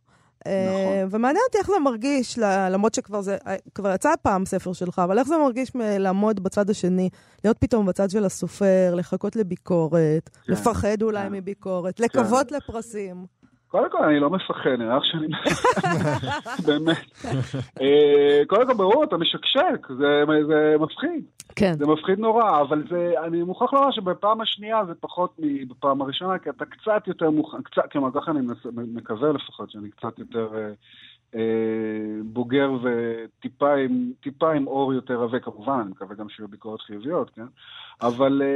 [0.47, 1.19] אה, נכון.
[1.19, 2.39] ומעניין אותי איך זה מרגיש,
[2.71, 3.37] למרות שכבר זה,
[3.75, 7.09] כבר יצא פעם ספר שלך, אבל איך זה מרגיש לעמוד בצד השני,
[7.43, 11.31] להיות פתאום בצד של הסופר, לחכות לביקורת, כן, לפחד אולי כן.
[11.31, 12.55] מביקורת, לקוות כן.
[12.55, 13.25] לפרסים.
[13.71, 15.27] קודם כל, אני לא מפחד, נראה לך שאני...
[16.67, 16.97] באמת.
[17.81, 21.23] אה, קודם כל, ברור, אתה משקשק, זה, זה מפחיד.
[21.55, 21.73] כן.
[21.77, 26.49] זה מפחיד נורא, אבל זה, אני מוכרח לומר שבפעם השנייה זה פחות מבפעם הראשונה, כי
[26.49, 28.39] אתה קצת יותר מוכן, קצת, כלומר, ככה אני
[28.93, 30.71] מקווה לפחות, שאני קצת יותר אה,
[32.23, 37.29] בוגר וטיפה עם, טיפה עם אור יותר עבה, כמובן, אני מקווה גם שיהיו ביקורות חיוביות,
[37.35, 37.45] כן?
[38.01, 38.47] אבל אה,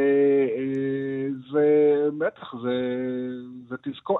[0.57, 1.67] אה, זה,
[2.17, 2.75] בטח, זה,
[3.69, 4.19] זה תזכור...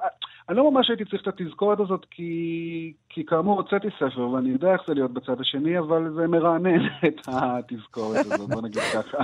[0.49, 4.73] אני לא ממש הייתי צריך את התזכורת הזאת, כי, כי כאמור הוצאתי ספר, ואני יודע
[4.73, 9.17] איך זה להיות בצד השני, אבל זה מרענן את התזכורת הזאת, בוא נגיד ככה.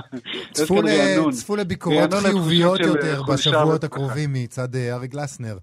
[1.30, 5.56] צפו, לביקורות חיוביות יותר בשבועות הקרובים מצד אה, ארי גלסנר.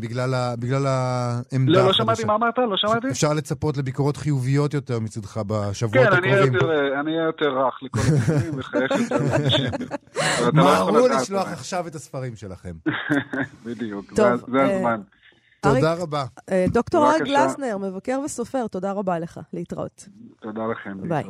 [0.00, 3.08] בגלל, ה, בגלל העמדה לא, לא שמעתי מה אמרת, לא שמעתי.
[3.08, 6.52] אפשר לצפות לביקורות חיוביות יותר מצדך בשבועות כן, הקרובים.
[6.60, 6.66] כן,
[7.00, 9.70] אני אהיה יותר רך לכל הדברים וחייך יותר לאנשים.
[10.52, 12.72] מהרו לשלוח עכשיו את הספרים שלכם.
[13.66, 15.00] בדיוק, זה הזמן.
[15.60, 16.24] תודה רבה.
[16.68, 19.40] דוקטור אריק גלסנר, מבקר וסופר, תודה רבה לך.
[19.52, 20.08] להתראות.
[20.40, 21.08] תודה לכם.
[21.08, 21.24] ביי.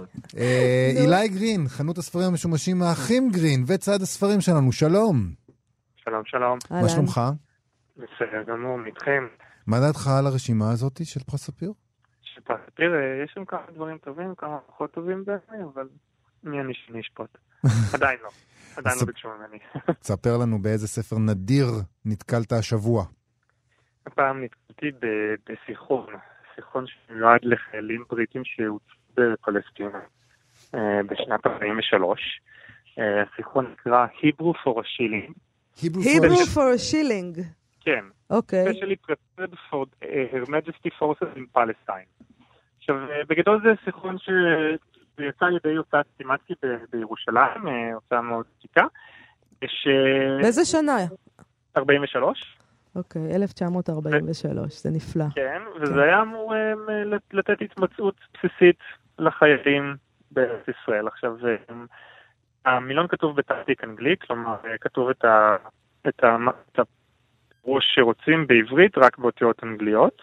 [0.96, 5.30] אילי גרין, חנות הספרים המשומשים האחים גרין, וצד הספרים שלנו, שלום.
[6.04, 6.58] שלום, שלום.
[6.70, 7.20] מה שלומך?
[8.02, 9.26] בסדר גמור, איתכם.
[9.66, 11.72] מה דעתך על הרשימה הזאת של פרס ספיר?
[12.22, 12.92] של פרס ספיר,
[13.24, 15.88] יש שם כמה דברים טובים, כמה פחות טובים בעצמי, אבל
[16.44, 17.38] מי אני שאני אשפוט?
[17.94, 18.28] עדיין לא.
[18.76, 19.58] עדיין לא ביקשו ממני.
[20.00, 21.66] תספר לנו באיזה ספר נדיר
[22.04, 23.04] נתקלת השבוע.
[24.06, 24.86] הפעם נתקלתי
[25.48, 26.06] בשיחון,
[26.54, 30.00] שיחון שמיועד לחיילים בריטים שהוצאו בפלסטינה
[31.06, 32.40] בשנת 43.
[32.96, 35.32] השיחון נקרא Hebrew for a Shilling.
[35.82, 37.61] Hebrew for a Shilling.
[37.84, 38.04] כן.
[38.30, 38.66] אוקיי.
[38.66, 39.86] Especially prepared for
[40.32, 42.24] Her Majesty Forces in Palestine.
[42.78, 42.96] עכשיו,
[43.28, 46.54] בגדול זה שיחון שיצא על ידי הוצאת סימצקי
[46.92, 48.86] בירושלים, הוצאה מאוד עתיקה.
[49.66, 49.88] ש...
[50.42, 50.96] באיזה שנה?
[51.76, 52.58] 43.
[52.96, 55.24] אוקיי, 1943, זה נפלא.
[55.34, 56.54] כן, וזה היה אמור
[57.32, 58.78] לתת התמצאות בסיסית
[59.18, 59.96] לחיילים
[60.30, 61.06] בארץ ישראל.
[61.06, 61.36] עכשיו,
[62.64, 65.56] המילון כתוב בתעתיק אנגלי, כלומר, כתוב את ה...
[66.08, 66.36] את ה...
[67.66, 70.22] ראש שרוצים בעברית רק באותיות אנגליות.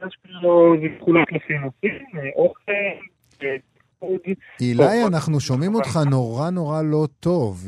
[0.00, 1.92] אז כאילו זה חולק לפי נושאים,
[2.36, 2.72] אוכל,
[4.60, 7.64] אילי, אנחנו שומעים אותך נורא נורא לא טוב.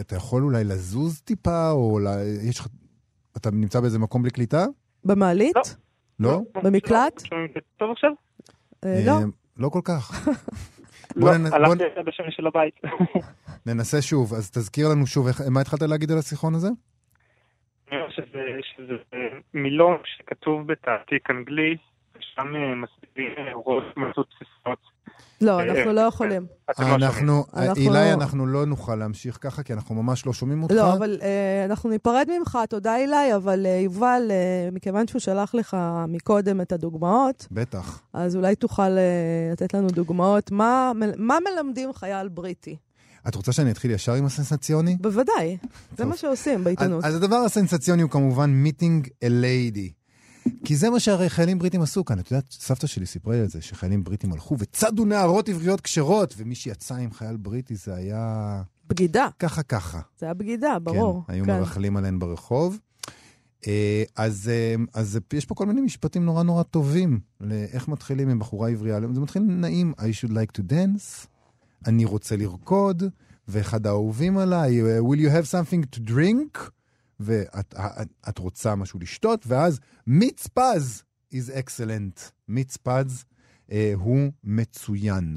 [0.00, 1.98] אתה יכול אולי לזוז טיפה, או
[2.48, 2.66] יש לך...
[3.36, 4.64] אתה נמצא באיזה מקום בלי קליטה?
[5.04, 5.56] במעלית?
[6.20, 6.40] לא?
[6.62, 7.22] במקלט?
[7.76, 8.10] טוב עכשיו?
[8.84, 9.18] לא.
[9.56, 10.28] לא כל כך.
[11.16, 12.74] לא, הלכתי בשם של הבית.
[13.66, 16.68] ננסה שוב, אז תזכיר לנו שוב, מה התחלת להגיד על השיחון הזה?
[18.10, 18.94] שזה, שזה
[19.54, 21.76] מילון שכתוב בתעתיק אנגלי,
[22.18, 22.52] ושם
[22.82, 24.92] מסבירים הוראות מצות בסיסיות.
[25.40, 26.46] לא, אנחנו לא יכולים.
[26.78, 27.44] אנחנו,
[27.76, 30.74] אילי, אנחנו לא נוכל להמשיך ככה, כי אנחנו ממש לא שומעים אותך.
[30.74, 31.18] לא, אבל
[31.64, 34.30] אנחנו ניפרד ממך, תודה אילי, אבל יובל,
[34.72, 35.76] מכיוון שהוא שלח לך
[36.08, 38.02] מקודם את הדוגמאות, בטח.
[38.12, 38.88] אז אולי תוכל
[39.52, 42.76] לתת לנו דוגמאות, מה מלמדים חייל בריטי?
[43.28, 44.96] את רוצה שאני אתחיל ישר עם הסנסציוני?
[45.00, 45.56] בוודאי,
[45.98, 47.04] זה מה שעושים בעיתונות.
[47.04, 49.92] אז הדבר הסנסציוני הוא כמובן מיטינג a lady.
[50.64, 52.18] כי זה מה שהרי חיילים בריטים עשו כאן.
[52.18, 56.34] את יודעת, סבתא שלי סיפרה לי על זה, שחיילים בריטים הלכו וצדו נערות עבריות כשרות,
[56.36, 58.62] ומי שיצא עם חייל בריטי זה היה...
[58.88, 59.28] בגידה.
[59.38, 60.00] ככה ככה.
[60.20, 61.22] זה היה בגידה, ברור.
[61.26, 61.58] כן, היו כן.
[61.58, 62.78] מרכלים עליהן ברחוב.
[64.16, 64.50] אז,
[64.94, 69.00] אז יש פה כל מיני משפטים נורא נורא טובים לאיך מתחילים עם בחורה עברייה.
[69.14, 71.26] זה מתחיל נעים, I should like to dance.
[71.86, 73.02] אני רוצה לרקוד,
[73.48, 76.58] ואחד האהובים עליי, will you have something to drink?
[77.20, 77.74] ואת
[78.28, 81.02] את רוצה משהו לשתות, ואז מיץ פז
[81.34, 82.30] is excellent.
[82.48, 83.24] מיץ פז
[83.72, 85.36] אה, הוא מצוין.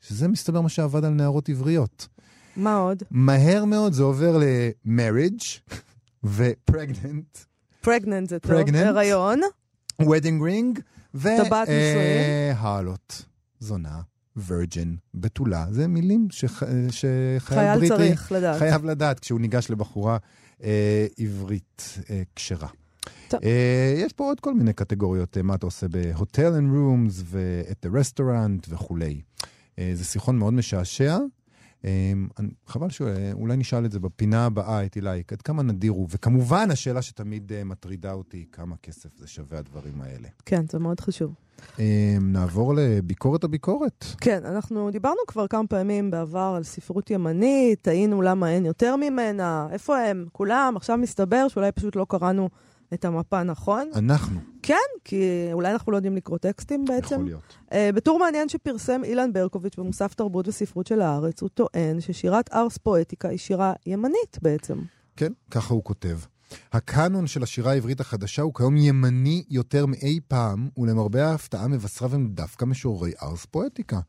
[0.00, 2.08] שזה מסתבר מה שעבד על נערות עבריות.
[2.56, 3.02] מה עוד?
[3.10, 5.72] מהר מאוד זה עובר ל-marriage
[6.24, 7.44] ו-pregnant.
[7.84, 9.40] pregnant זה טוב, הריון.
[10.02, 10.80] wedding ring.
[11.12, 12.56] טבעת נישואים.
[12.62, 13.24] ו harlot,
[13.60, 14.00] זונה.
[14.36, 16.62] virgin, בתולה, זה מילים שח...
[16.90, 18.58] שחייל חייל בריטי צריך לדעת.
[18.58, 20.16] חייב לדעת כשהוא ניגש לבחורה
[20.62, 22.68] אה, עברית אה, כשרה.
[23.34, 27.34] אה, יש פה עוד כל מיני קטגוריות, מה אתה עושה ב hotel and rooms ו
[27.34, 29.20] at the restaurant וכולי.
[29.78, 31.18] אה, זה שיחון מאוד משעשע.
[31.84, 32.12] אה,
[32.66, 36.08] חבל שאולי נשאל את זה בפינה הבאה, את אילי, עד כמה נדיר הוא.
[36.10, 40.28] וכמובן, השאלה שתמיד uh, מטרידה אותי, כמה כסף זה שווה הדברים האלה.
[40.46, 41.34] כן, זה מאוד חשוב.
[41.76, 41.80] Um,
[42.20, 44.04] נעבור לביקורת הביקורת.
[44.20, 49.68] כן, אנחנו דיברנו כבר כמה פעמים בעבר על ספרות ימנית, טעינו למה אין יותר ממנה,
[49.70, 50.26] איפה הם?
[50.32, 50.74] כולם?
[50.76, 52.48] עכשיו מסתבר שאולי פשוט לא קראנו
[52.94, 53.90] את המפה נכון.
[53.94, 54.40] אנחנו.
[54.62, 54.74] כן,
[55.04, 57.14] כי אולי אנחנו לא יודעים לקרוא טקסטים בעצם.
[57.14, 57.42] יכול להיות.
[57.70, 62.78] Uh, בטור מעניין שפרסם אילן ברקוביץ' במוסף תרבות וספרות של הארץ, הוא טוען ששירת ארס
[62.78, 64.78] פואטיקה היא שירה ימנית בעצם.
[65.16, 66.18] כן, ככה הוא כותב.
[66.72, 72.28] הקאנון של השירה העברית החדשה הוא כיום ימני יותר מאי פעם, ולמרבה ההפתעה מבשריו הם
[72.28, 74.00] דווקא משוררי ארס פואטיקה,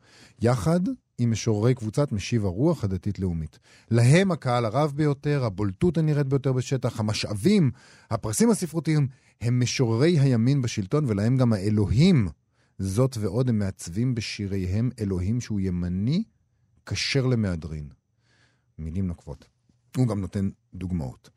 [0.41, 0.79] יחד
[1.17, 3.59] עם משוררי קבוצת משיב הרוח הדתית-לאומית.
[3.91, 7.71] להם הקהל הרב ביותר, הבולטות הנראית ביותר בשטח, המשאבים,
[8.11, 9.07] הפרסים הספרותיים,
[9.41, 12.27] הם משוררי הימין בשלטון, ולהם גם האלוהים.
[12.79, 16.23] זאת ועוד הם מעצבים בשיריהם אלוהים שהוא ימני,
[16.85, 17.89] כשר למהדרין.
[18.79, 19.45] מילים נוקבות.
[19.97, 21.29] הוא גם נותן דוגמאות.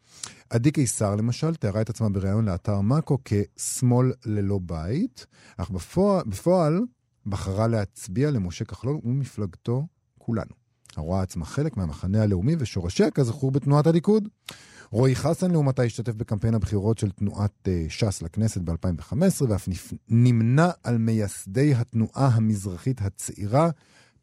[0.50, 6.80] עדי קיסר, למשל, תיארה את עצמה בריאיון לאתר מאקו כשמאל ללא בית, אך בפועל, בפועל
[7.26, 9.86] בחרה להצביע למשה כחלון ומפלגתו
[10.18, 10.50] כולנו.
[10.96, 14.28] הרואה עצמה חלק מהמחנה הלאומי ושורשיה, כזכור, בתנועת הליכוד.
[14.90, 19.68] רועי חסן לעומתה השתתף בקמפיין הבחירות של תנועת uh, ש"ס לכנסת ב-2015, ואף.
[20.08, 23.70] נמנה על מייסדי התנועה המזרחית הצעירה,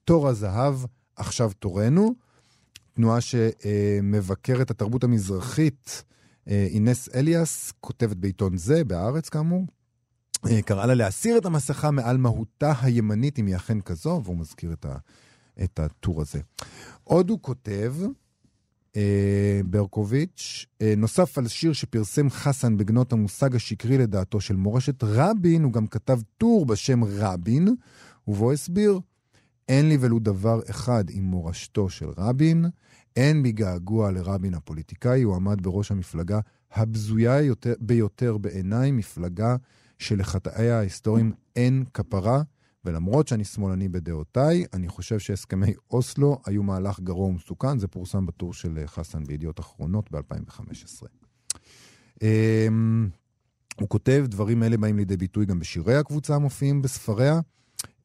[0.06, 0.76] תור הזהב,
[1.16, 2.16] עכשיו תורנו.
[2.94, 6.04] תנועה שמבקרת התרבות המזרחית,
[6.48, 9.66] אה, אינס אליאס, כותבת בעיתון זה, בהארץ כאמור, אה,
[10.65, 14.86] קראה לה להסיר את המסכה מעל מהותה הימנית, אם היא אכן כזו, והוא מזכיר את,
[14.86, 14.95] ה,
[15.63, 16.39] את הטור הזה.
[17.03, 17.93] עוד הוא כותב,
[18.95, 25.63] אה, ברקוביץ', אה, נוסף על שיר שפרסם חסן בגנות המושג השקרי לדעתו של מורשת רבין,
[25.63, 27.67] הוא גם כתב טור בשם רבין,
[28.27, 28.99] ובו הסביר,
[29.69, 32.65] אין לי ולו דבר אחד עם מורשתו של רבין,
[33.15, 36.39] אין בי געגוע לרבין הפוליטיקאי, הוא עמד בראש המפלגה
[36.71, 39.56] הבזויה יותר, ביותר בעיניי, מפלגה
[40.04, 42.42] שלחטאיה ההיסטוריים אין כפרה,
[42.86, 48.54] ולמרות שאני שמאלני בדעותיי, אני חושב שהסכמי אוסלו היו מהלך גרוע ומסוכן, זה פורסם בטור
[48.54, 51.08] של חסן בידיעות אחרונות ב-2015.
[52.22, 53.10] אמ,
[53.80, 57.39] הוא כותב, דברים אלה באים לידי ביטוי גם בשירי הקבוצה המופיעים בספריה.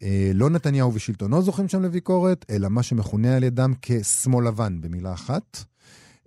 [0.03, 5.13] אה, לא נתניהו ושלטונו זוכים שם לביקורת, אלא מה שמכונה על ידם כשמאל לבן, במילה
[5.13, 5.65] אחת.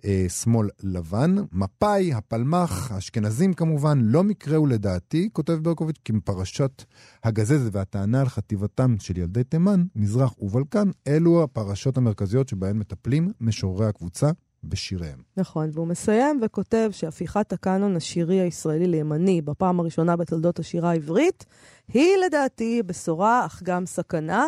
[0.04, 6.84] אה, שמאל לבן, מפא"י, הפלמ"ח, האשכנזים כמובן, לא מקרה הוא לדעתי, כותב ברקוביץ', כי מפרשת
[7.24, 13.86] הגזזת והטענה על חטיבתם של ילדי תימן, מזרח ובלקן, אלו הפרשות המרכזיות שבהן מטפלים משוררי
[13.86, 14.30] הקבוצה
[14.64, 15.18] בשיריהם.
[15.36, 21.46] נכון, והוא מסיים וכותב שהפיכת הקאנון השירי הישראלי לימני בפעם הראשונה בתולדות השירה העברית,
[21.88, 24.46] היא לדעתי בשורה אך גם סכנה.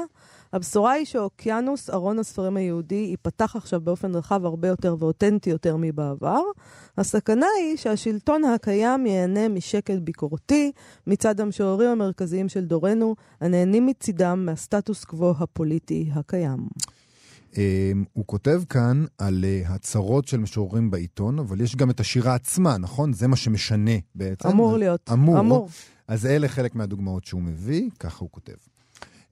[0.55, 6.40] הבשורה היא שאוקיינוס, ארון הספרים היהודי, ייפתח עכשיו באופן רחב הרבה יותר ואותנטי יותר מבעבר.
[6.99, 10.73] הסכנה היא שהשלטון הקיים ייהנה משקט ביקורתי
[11.07, 16.69] מצד המשוררים המרכזיים של דורנו, הנהנים מצידם מהסטטוס קוו הפוליטי הקיים.
[17.57, 22.35] אמ, הוא כותב כאן על אה, הצהרות של משוררים בעיתון, אבל יש גם את השירה
[22.35, 23.12] עצמה, נכון?
[23.12, 24.49] זה מה שמשנה בעצם.
[24.49, 25.11] אמור להיות.
[25.12, 25.40] אמור.
[25.40, 25.69] אמור.
[26.09, 28.74] אז אלה חלק מהדוגמאות שהוא מביא, ככה הוא כותב.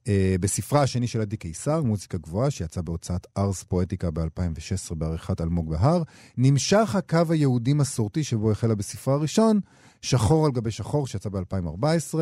[0.03, 0.07] Uh,
[0.39, 6.03] בספרה השני של עדי קיסר, מוזיקה גבוהה, שיצא בהוצאת ארס פואטיקה ב-2016 בעריכת אלמוג בהר,
[6.37, 9.59] נמשך הקו היהודי מסורתי שבו החלה בספרה הראשון,
[10.01, 12.17] שחור על גבי שחור, שיצא ב-2014.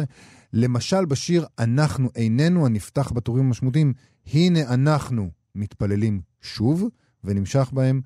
[0.53, 3.93] למשל בשיר "אנחנו איננו", הנפתח בטורים המשמעותיים,
[4.33, 6.83] הנה אנחנו מתפללים שוב,
[7.23, 8.01] ונמשך בהם,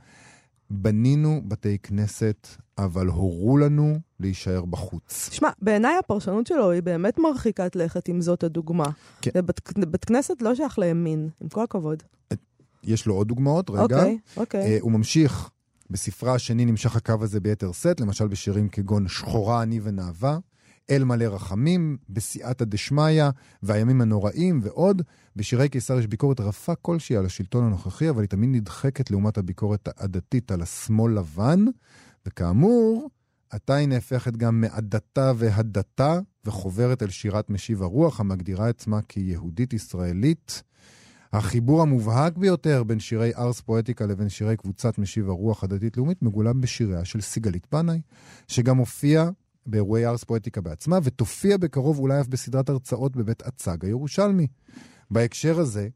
[0.70, 2.48] בנינו בתי כנסת,
[2.78, 5.30] אבל הורו לנו להישאר בחוץ.
[5.32, 8.86] שמע, בעיניי הפרשנות שלו היא באמת מרחיקת לכת אם זאת הדוגמה.
[9.22, 9.32] כן.
[9.46, 12.04] בית, בית כנסת לא שייך לימין, עם כל הכבוד.
[12.84, 13.82] יש לו עוד דוגמאות, רגע.
[13.82, 14.78] אוקיי, אוקיי.
[14.78, 15.50] Uh, הוא ממשיך,
[15.90, 20.38] בספרה השני נמשך הקו הזה ביתר שאת, למשל בשירים כגון שחורה אני ונאווה,
[20.90, 23.24] אל מלא רחמים, בסייעתא דשמיא,
[23.64, 25.02] והימים הנוראים ועוד.
[25.36, 29.90] בשירי קיסר יש ביקורת רפה כלשהי על השלטון הנוכחי, אבל היא תמיד נדחקת לעומת הביקורת
[29.98, 31.66] הדתית על השמאל לבן.
[32.26, 33.10] וכאמור,
[33.50, 40.64] עתה היא נהפכת גם מעדתה והדתה, וחוברת אל שירת משיב הרוח, המגדירה עצמה כיהודית ישראלית.
[41.34, 47.06] החיבור המובהק ביותר בין שירי ארס פואטיקה לבין שירי קבוצת משיב הרוח הדתית-לאומית מגולם בשיריה
[47.06, 48.02] של סיגלית בנאי,
[48.48, 49.30] שגם הופיעה
[49.66, 54.48] באירועי ארס פואטיקה בעצמה, ותופיע בקרוב אולי אף בסדרת הרצאות בבית הצג הירושלמי.
[55.12, 55.88] בהקשר הזה,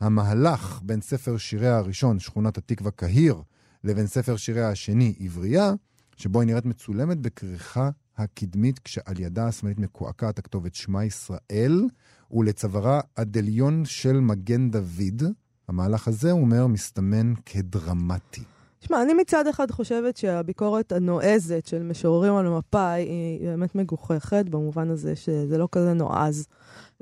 [0.00, 3.42] המהלך בין ספר שיריה הראשון, שכונת התקווה קהיר,
[3.84, 5.72] לבין ספר שיריה השני, עברייה,
[6.16, 11.86] שבו היא נראית מצולמת בכריכה הקדמית, כשעל ידה השמאלית מקועקעת הכתובת שמע ישראל,
[12.30, 15.22] ולצווארה הדליון של מגן דוד.
[15.68, 18.42] המהלך הזה, הוא אומר, מסתמן כדרמטי.
[18.86, 24.90] שמע, אני מצד אחד חושבת שהביקורת הנועזת של משוררים על מפא"י היא באמת מגוחכת, במובן
[24.90, 26.46] הזה שזה לא כזה נועז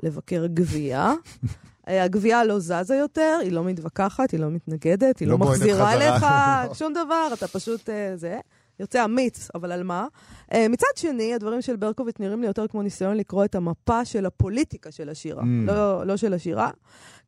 [0.03, 1.13] לבקר גבייה.
[1.87, 5.95] הגבייה לא זזה יותר, היא לא מתווכחת, היא לא מתנגדת, היא לא, לא מחזירה.
[5.95, 6.25] לך
[6.73, 8.39] שום דבר, אתה פשוט uh, זה.
[8.79, 10.07] יוצא אמיץ, אבל על מה?
[10.53, 14.25] אה, מצד שני, הדברים של ברקוביץ' נראים לי יותר כמו ניסיון לקרוא את המפה של
[14.25, 15.45] הפוליטיקה של השירה, Mm.
[15.67, 16.69] לא, לא של השירה.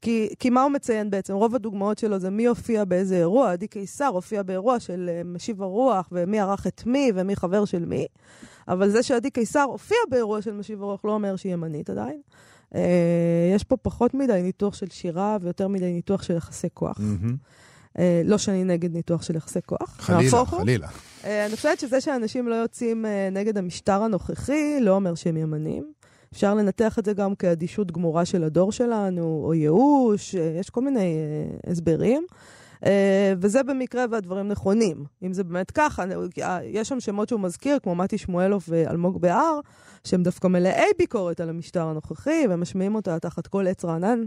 [0.04, 1.34] כי, כי מה הוא מציין בעצם?
[1.34, 3.52] רוב הדוגמאות שלו זה מי הופיע באיזה אירוע.
[3.52, 7.86] עדי קיסר הופיע באירוע של אה, משיב הרוח, ומי ערך את מי, ומי חבר של
[7.86, 8.08] מי.
[8.68, 12.22] אבל זה שעדי קיסר הופיע באירוע של משיב הרוח לא אומר שהיא ימנית עדיין.
[12.76, 17.00] אה, יש פה פחות מדי ניתוח של שירה ויותר מדי ניתוח של יחסי כוח.
[17.00, 17.36] מהמם.
[18.00, 19.96] אה, לא שאני נגד ניתוח של יחסי כוח.
[20.00, 20.46] חלילה.
[20.46, 20.88] חלילה.
[21.26, 26.03] אה, אני חושבת שזה שאנשים לא יוצאים אה, נגד המשטר הנוכחי, לא אומר שהם ימנים.
[26.34, 30.82] אפשר לנתח את זה גם כאדישות גמורה של הדור שלנו, או ייאוש, אה, יש כל
[30.82, 32.26] מיני אה, הסברים.
[32.86, 35.06] אה, וזה במקרה והדברים נכונים.
[35.24, 36.06] אם זה באמת ככה,
[36.42, 39.60] אה, יש שם שמות שהוא מזכיר, כמו מתי שמואלוף ואלמוג בהר,
[40.04, 44.24] שהם דווקא מלאי ביקורת על המשטר הנוכחי, ומשמיעים אותה תחת כל עץ רענן,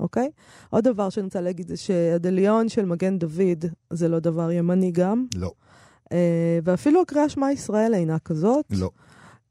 [0.00, 0.30] אוקיי?
[0.70, 5.26] עוד דבר שאני רוצה להגיד זה שהדליון של מגן דוד זה לא דבר ימני גם.
[5.34, 5.52] לא,
[6.12, 8.64] אה, ואפילו הקריאה שמע ישראל אינה כזאת.
[8.70, 8.90] לא,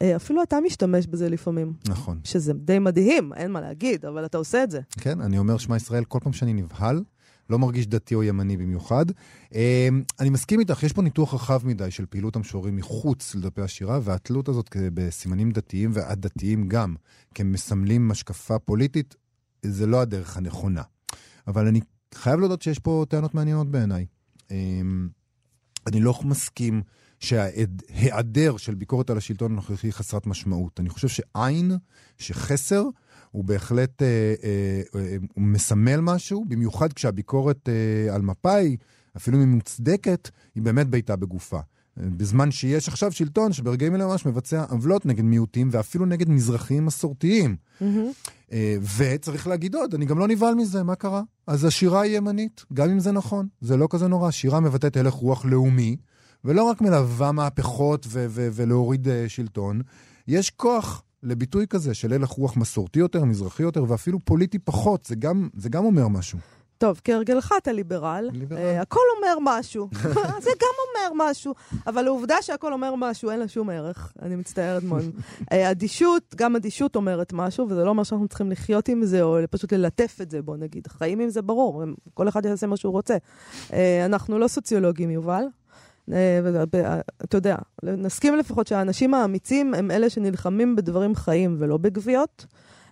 [0.04, 2.20] אפילו אתה משתמש בזה לפעמים, נכון.
[2.24, 4.80] שזה די מדהים, אין מה להגיד, אבל אתה עושה את זה.
[4.92, 7.04] כן, אני אומר שמע ישראל כל פעם שאני נבהל,
[7.50, 9.06] לא מרגיש דתי או ימני במיוחד.
[9.56, 14.00] אה, אני מסכים איתך, יש פה ניתוח רחב מדי של פעילות המשוררים מחוץ לדפי השירה,
[14.04, 16.96] והתלות הזאת בסימנים דתיים ועד-דתיים גם,
[17.36, 19.16] כמסמלים השקפה פוליטית,
[19.62, 20.82] זה לא הדרך הנכונה.
[21.48, 21.80] אבל אני
[22.14, 24.06] חייב להודות שיש פה טענות מעניינות בעיניי.
[24.52, 24.58] אה,
[25.88, 26.82] אני לא מסכים
[27.20, 30.80] שההיעדר של ביקורת על השלטון הנוכחי היא חסרת משמעות.
[30.80, 31.72] אני חושב שעין,
[32.18, 32.84] שחסר,
[33.32, 34.08] הוא בהחלט אה,
[34.44, 38.78] אה, אה, הוא מסמל משהו, במיוחד כשהביקורת אה, על מפא"י,
[39.18, 41.60] אפילו אם היא מוצדקת, היא באמת בעיטה בגופה.
[41.98, 47.56] בזמן שיש עכשיו שלטון שברגעים אלה ממש מבצע עוולות נגד מיעוטים ואפילו נגד מזרחיים מסורתיים.
[48.52, 51.22] אה, וצריך להגיד עוד, אני גם לא נבהל מזה, מה קרה?
[51.48, 54.32] אז השירה היא ימנית, גם אם זה נכון, זה לא כזה נורא.
[54.32, 55.96] שירה מבטאת הלך רוח לאומי,
[56.46, 59.82] ולא רק מלווה מהפכות ו- ו- ולהוריד uh, שלטון,
[60.28, 65.16] יש כוח לביטוי כזה של הלך רוח מסורתי יותר, מזרחי יותר, ואפילו פוליטי פחות, זה
[65.16, 66.40] גם, זה גם אומר משהו.
[66.80, 68.58] טוב, כהרגלך אתה ליברל, ליברל.
[68.58, 69.90] אה, הכל אומר משהו,
[70.46, 70.76] זה גם
[71.10, 71.54] אומר משהו,
[71.88, 75.04] אבל העובדה שהכל אומר משהו, אין לה שום ערך, אני מצטערת מאוד.
[75.52, 79.38] אה, אדישות, גם אדישות אומרת משהו, וזה לא אומר שאנחנו צריכים לחיות עם זה, או
[79.50, 80.88] פשוט ללטף את זה, בוא נגיד.
[80.88, 83.18] חיים עם זה ברור, כל אחד יעשה מה שהוא רוצה.
[83.74, 85.44] אה, אנחנו לא סוציולוגים, יובל.
[86.14, 86.40] אה,
[86.72, 86.76] ב-
[87.24, 92.46] אתה יודע, נסכים לפחות שהאנשים האמיצים הם אלה שנלחמים בדברים חיים ולא בגוויות.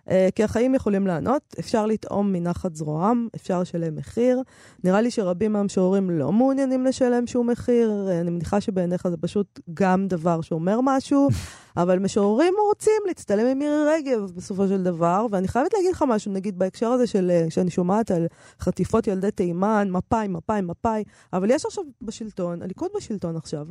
[0.10, 4.41] אה, כי החיים יכולים לענות, אפשר לטעום מנחת זרועם, אפשר לשלם מחיר.
[4.84, 9.60] נראה לי שרבים מהמשוררים לא מעוניינים לשלם שום מחיר, אה, אני מניחה שבעיניך זה פשוט
[9.74, 11.28] גם דבר שאומר משהו,
[11.78, 16.32] אבל משוררים רוצים להצטלם עם מירי רגב בסופו של דבר, ואני חייבת להגיד לך משהו,
[16.32, 18.28] נגיד בהקשר הזה של, אה, שאני שומעת על
[18.60, 23.65] חטיפות ילדי תימן, מפא"י, מפא"י, מפא"י, אבל יש עכשיו בשלטון, הליכוד בשלטון עכשיו.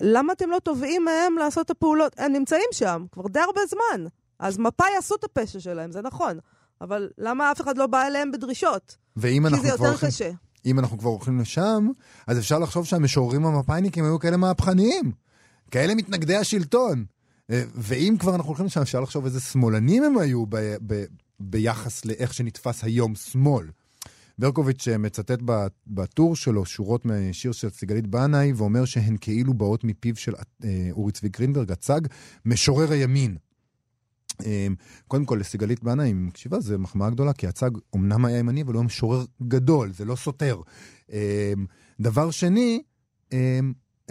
[0.00, 2.12] למה אתם לא תובעים מהם לעשות את הפעולות?
[2.18, 4.06] הם נמצאים שם כבר די הרבה זמן.
[4.38, 6.38] אז מפא"י עשו את הפשע שלהם, זה נכון.
[6.80, 8.96] אבל למה אף אחד לא בא אליהם בדרישות?
[9.16, 10.30] ואם כי אנחנו זה כבר יותר הולכים, קשה.
[10.66, 11.88] אם אנחנו כבר הולכים לשם,
[12.26, 15.12] אז אפשר לחשוב שהמשוררים המפא"יניקים היו כאלה מהפכניים,
[15.70, 17.04] כאלה מתנגדי השלטון.
[17.50, 21.04] אה, ואם כבר אנחנו הולכים לשם, אפשר לחשוב איזה שמאלנים הם היו ב- ב-
[21.40, 23.66] ביחס לאיך שנתפס היום שמאל.
[24.38, 25.38] ברקוביץ' אה, מצטט
[25.86, 30.32] בטור שלו שורות משיר של סיגלית בנאי, ואומר שהן כאילו באות מפיו של
[30.64, 32.00] אה, אורי צבי גרינברג, הצג,
[32.44, 33.36] משורר הימין.
[34.44, 34.66] אה,
[35.08, 38.72] קודם כל, לסיגלית בנאי, אם מקשיבה, זו מחמאה גדולה, כי הצג אמנם היה ימני, אבל
[38.72, 40.60] הוא היה משורר גדול, זה לא סותר.
[41.12, 41.52] אה,
[42.00, 42.82] דבר שני,
[43.32, 43.60] אה,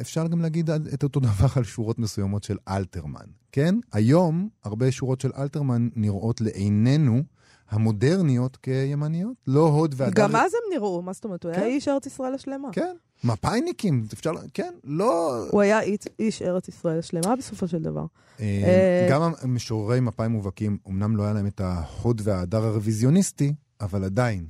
[0.02, 3.76] אפשר גם להגיד את אותו דבר על שורות מסוימות של אלתרמן, כן?
[3.94, 7.24] היום, הרבה שורות של אלתרמן נראות לעינינו
[7.70, 9.38] המודרניות כימניות.
[9.48, 10.24] לא הוד והדר...
[10.24, 11.44] גם אז הם נראו, מה זאת אומרת?
[11.44, 11.68] הוא היה כן.
[11.68, 12.70] איש ארץ ישראל השלמה.
[12.72, 14.32] כן, מפאיניקים, אפשר...
[14.54, 15.46] כן, לא...
[15.52, 15.80] הוא היה
[16.20, 18.06] איש, ארץ ישראל השלמה בסופו של דבר.
[18.40, 24.04] אה, אה, גם המשוררי מפאי מובהקים, אמנם לא היה להם את ההוד וההדר הרוויזיוניסטי, אבל
[24.04, 24.46] עדיין.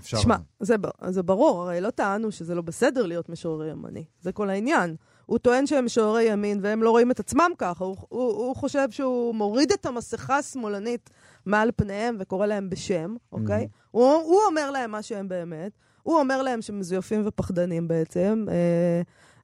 [0.00, 0.16] אפשר...
[0.16, 0.74] שמע, זה,
[1.08, 4.04] זה ברור, הרי לא טענו שזה לא בסדר להיות משורר ימני.
[4.20, 4.96] זה כל העניין.
[5.26, 7.84] הוא טוען שהם משוררי ימין והם לא רואים את עצמם ככה.
[7.84, 11.10] הוא, הוא, הוא חושב שהוא מוריד את המסכה השמאלנית
[11.46, 13.68] מעל פניהם וקורא להם בשם, אוקיי?
[13.90, 15.72] הוא, הוא אומר להם מה שהם באמת.
[16.02, 18.44] הוא אומר להם שהם מזויפים ופחדנים בעצם.
[18.48, 19.02] אה,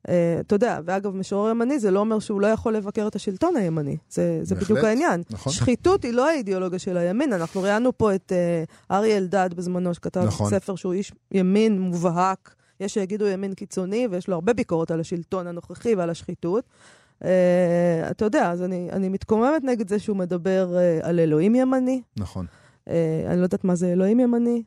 [0.08, 3.56] אה, אתה יודע, ואגב, משורר ימני זה לא אומר שהוא לא יכול לבקר את השלטון
[3.56, 3.96] הימני.
[4.10, 5.22] זה, זה בהחלט, בדיוק העניין.
[5.30, 5.52] נכון.
[5.52, 7.32] שחיתות היא לא האידיאולוגיה של הימין.
[7.32, 10.50] אנחנו ראיינו פה את אה, אריה אלדד בזמנו, שכתב נכון.
[10.50, 12.54] ספר שהוא איש ימין מובהק.
[12.80, 16.64] יש שיגידו ימין קיצוני, ויש לו הרבה ביקורת על השלטון הנוכחי ועל השחיתות.
[17.24, 22.02] אה, אתה יודע, אז אני, אני מתקוממת נגד זה שהוא מדבר אה, על אלוהים ימני.
[22.16, 22.46] נכון.
[22.88, 24.62] אה, אני לא יודעת מה זה אלוהים ימני.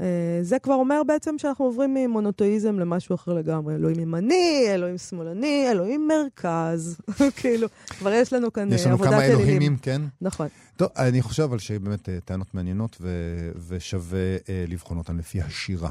[0.00, 3.74] אה, זה כבר אומר בעצם שאנחנו עוברים ממונותאיזם למשהו אחר לגמרי.
[3.74, 6.98] אלוהים ימני, אלוהים שמאלני, אלוהים מרכז.
[7.40, 9.40] כאילו, כבר יש לנו כאן יש לנו עבודת כמה אלילים.
[9.40, 10.02] אלוהימים, כן?
[10.20, 10.48] נכון.
[10.76, 15.90] טוב, אני חושב אבל שבאמת אה, טענות מעניינות ו- ושווה אה, לבחון אותן לפי השירה.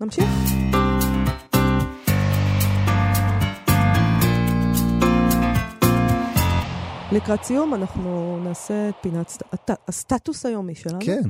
[0.00, 0.24] נמשיך.
[7.12, 10.98] לקראת סיום אנחנו נעשה את פינת סט- הט- הסטטוס היומי שלנו.
[11.00, 11.20] כן.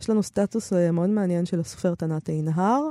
[0.00, 2.82] יש לנו סטטוס אה, מאוד מעניין של הסופרת ענת עינהר,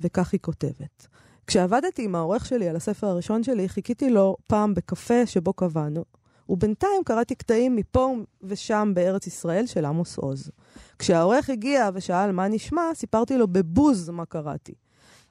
[0.00, 1.06] וכך היא כותבת.
[1.46, 6.04] כשעבדתי עם העורך שלי על הספר הראשון שלי, חיכיתי לו פעם בקפה שבו קבענו,
[6.48, 10.50] ובינתיים קראתי קטעים מפה ושם בארץ ישראל של עמוס עוז.
[10.98, 14.74] כשהעורך הגיע ושאל מה נשמע, סיפרתי לו בבוז מה קראתי.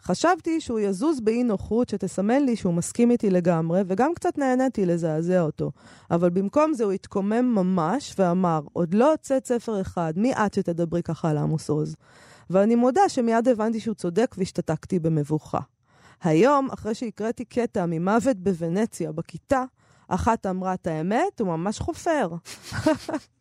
[0.04, 5.42] חשבתי שהוא יזוז באי נוחות שתסמן לי שהוא מסכים איתי לגמרי, וגם קצת נהניתי לזעזע
[5.42, 5.72] אותו.
[6.12, 11.04] אבל במקום זה הוא התקומם ממש ואמר, עוד לא הוצאת ספר אחד, מי את שתדברי
[11.04, 11.96] ככה על עמוס עוז?
[12.50, 15.60] ואני מודה שמיד הבנתי שהוא צודק והשתתקתי במבוכה.
[16.24, 19.64] היום, אחרי שהקראתי קטע ממוות בוונציה בכיתה,
[20.08, 22.30] אחת אמרה את האמת, הוא ממש חופר.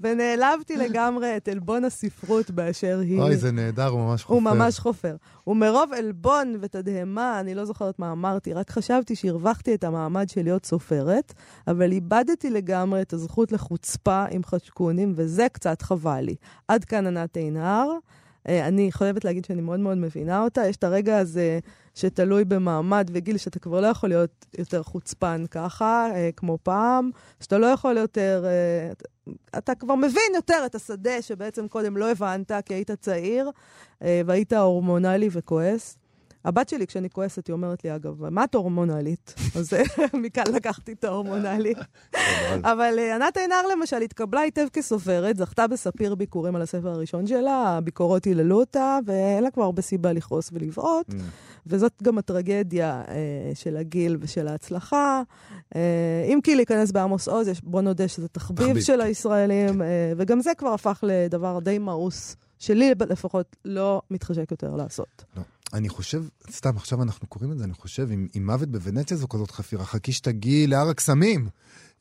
[0.00, 3.20] ונעלבתי לגמרי את עלבון הספרות באשר היא.
[3.20, 4.34] אוי, זה נהדר, הוא ממש חופר.
[4.34, 5.16] הוא ממש חופר.
[5.46, 10.66] ומרוב עלבון ותדהמה, אני לא זוכרת מה אמרתי, רק חשבתי שהרווחתי את המעמד של להיות
[10.66, 11.34] סופרת,
[11.68, 16.34] אבל איבדתי לגמרי את הזכות לחוצפה עם חשקונים, וזה קצת חבל לי.
[16.68, 17.88] עד כאן ענת עינהר.
[18.48, 20.66] אה, אני חייבת להגיד שאני מאוד מאוד מבינה אותה.
[20.66, 21.58] יש את הרגע הזה
[21.94, 27.58] שתלוי במעמד וגיל, שאתה כבר לא יכול להיות יותר חוצפן ככה, אה, כמו פעם, שאתה
[27.58, 28.44] לא יכול יותר...
[28.46, 28.92] אה,
[29.58, 33.50] אתה כבר מבין יותר את השדה שבעצם קודם לא הבנת, כי היית צעיר
[34.00, 35.96] והיית הורמונלי וכועס.
[36.44, 39.34] הבת שלי, כשאני כועסת, היא אומרת לי, אגב, מה את הורמונלית?
[39.58, 39.82] אז אה,
[40.14, 41.74] מכאן לקחתי את ההורמונלי.
[42.72, 47.76] אבל אה, ענת עינר, למשל, התקבלה היטב כסופרת, זכתה בספיר ביקורים על הספר הראשון שלה,
[47.78, 51.08] הביקורות היללו אותה, ואין לה כבר הרבה סיבה לכעוס ולבעוט.
[51.10, 51.14] Mm.
[51.66, 53.14] וזאת גם הטרגדיה אה,
[53.54, 55.22] של הגיל ושל ההצלחה.
[55.76, 55.80] אה,
[56.26, 58.82] אם כי להיכנס בעמוס עוז, יש- בוא נודה שזה תחביב, תחביב.
[58.82, 59.86] של הישראלים, אה,
[60.16, 65.24] וגם זה כבר הפך לדבר די מאוס, שלי לפחות לא מתחשק יותר לעשות.
[65.72, 69.28] אני חושב, סתם, עכשיו אנחנו קוראים את זה, אני חושב, אם, אם מוות בוונציה זו
[69.28, 71.48] כזאת חפירה, חכי שתגיעי להר הקסמים.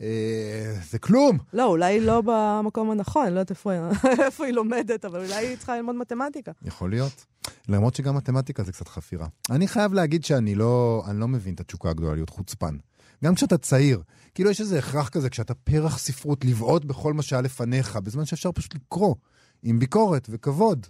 [0.02, 1.38] אה, זה כלום.
[1.54, 3.72] לא, אולי לא במקום הנכון, אני לא יודעת איפה,
[4.26, 6.52] איפה היא לומדת, אבל אולי היא צריכה ללמוד מתמטיקה.
[6.66, 7.26] יכול להיות.
[7.70, 9.28] למרות שגם מתמטיקה זה קצת חפירה.
[9.50, 12.78] אני חייב להגיד שאני לא, אני לא מבין את התשוקה הגדולה להיות חוצפן.
[13.24, 14.02] גם כשאתה צעיר.
[14.36, 18.52] כאילו יש איזה הכרח כזה, כשאתה פרח ספרות, לבעוט בכל מה שהיה לפניך, בזמן שאפשר
[18.52, 19.16] פשוט לקרוא,
[19.64, 20.88] עם ביקורת וכבוד,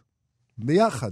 [0.57, 1.11] ביחד.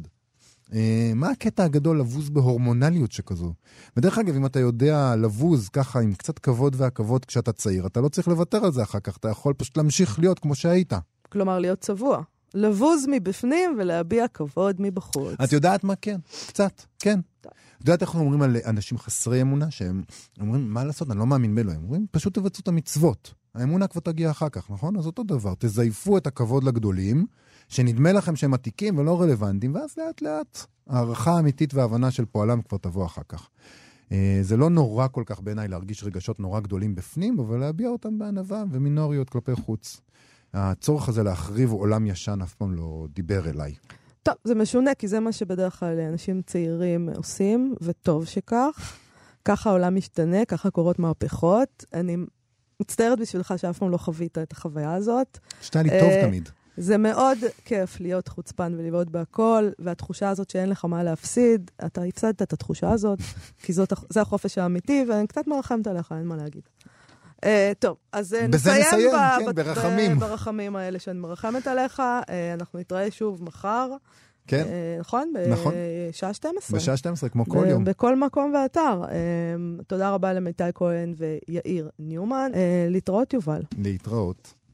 [0.74, 3.54] אה, מה הקטע הגדול לבוז בהורמונליות שכזו?
[3.98, 8.10] ודרך אגב, אם אתה יודע לבוז ככה עם קצת כבוד והכבוד כשאתה צעיר, אתה לא
[8.10, 10.94] צריך לוותר על זה אחר כך, אתה יכול פשוט להמשיך להיות כמו שהיית.
[11.30, 12.22] כלומר, להיות צבוע.
[12.54, 15.34] לבוז מבפנים ולהביע כבוד מבחוץ.
[15.44, 16.20] את יודעת מה כן?
[16.48, 17.20] קצת, כן.
[17.42, 20.04] את יודעת איך אומרים על אנשים חסרי אמונה, שהם
[20.40, 21.84] אומרים, מה לעשות, אני לא מאמין באלוהים.
[21.84, 23.34] אומרים, פשוט תבצעו את המצוות.
[23.56, 24.98] האמונה כבר תגיע אחר כך, נכון?
[24.98, 27.26] אז אותו דבר, תזייפו את הכבוד לגדולים,
[27.70, 32.78] שנדמה לכם שהם עתיקים ולא רלוונטיים, ואז לאט לאט הערכה האמיתית וההבנה של פועלם כבר
[32.78, 33.50] תבוא אחר כך.
[34.12, 38.20] אה, זה לא נורא כל כך בעיניי להרגיש רגשות נורא גדולים בפנים, אבל להביע אותם
[38.20, 40.02] בענווה ומינוריות כלפי חוץ.
[40.54, 43.76] הצורך הזה להחריב עולם ישן אף פעם לא דיבר אליי.
[44.24, 48.98] טוב, זה משונה, כי זה מה שבדרך כלל אנשים צעירים עושים, וטוב שכך.
[49.46, 51.86] ככה העולם משתנה, ככה קורות מהפכות.
[51.94, 52.18] אני
[52.80, 55.38] מצטערת בשבילך שאף פעם לא חווית את החוויה הזאת.
[55.62, 56.50] שתה לי טוב אה, תמיד.
[56.82, 62.42] זה מאוד כיף להיות חוצפן ולבעוט בהכל, והתחושה הזאת שאין לך מה להפסיד, אתה הפסדת
[62.42, 63.20] את התחושה הזאת,
[63.64, 66.62] כי זאת, זה החופש האמיתי, ואני קצת מרחמת עליך, אין מה להגיד.
[67.38, 67.42] Uh,
[67.80, 70.16] טוב, אז uh, בזה נסיים, נסיים, ב- כן, ב- ברחמים.
[70.16, 72.00] ב- ברחמים האלה שאני מרחמת עליך.
[72.00, 73.90] Uh, אנחנו נתראה שוב מחר,
[74.48, 75.34] כן, uh, נכון?
[75.50, 75.74] נכון.
[76.10, 76.80] בשעה 12.
[76.80, 77.84] בשעה 12, כמו כל ב- יום.
[77.84, 79.02] בכל מקום ואתר.
[79.04, 79.10] Uh,
[79.88, 82.52] תודה רבה למיטל כהן ויאיר ניומן.
[82.54, 82.58] Uh,
[82.92, 83.62] להתראות, יובל.
[83.78, 84.54] להתראות.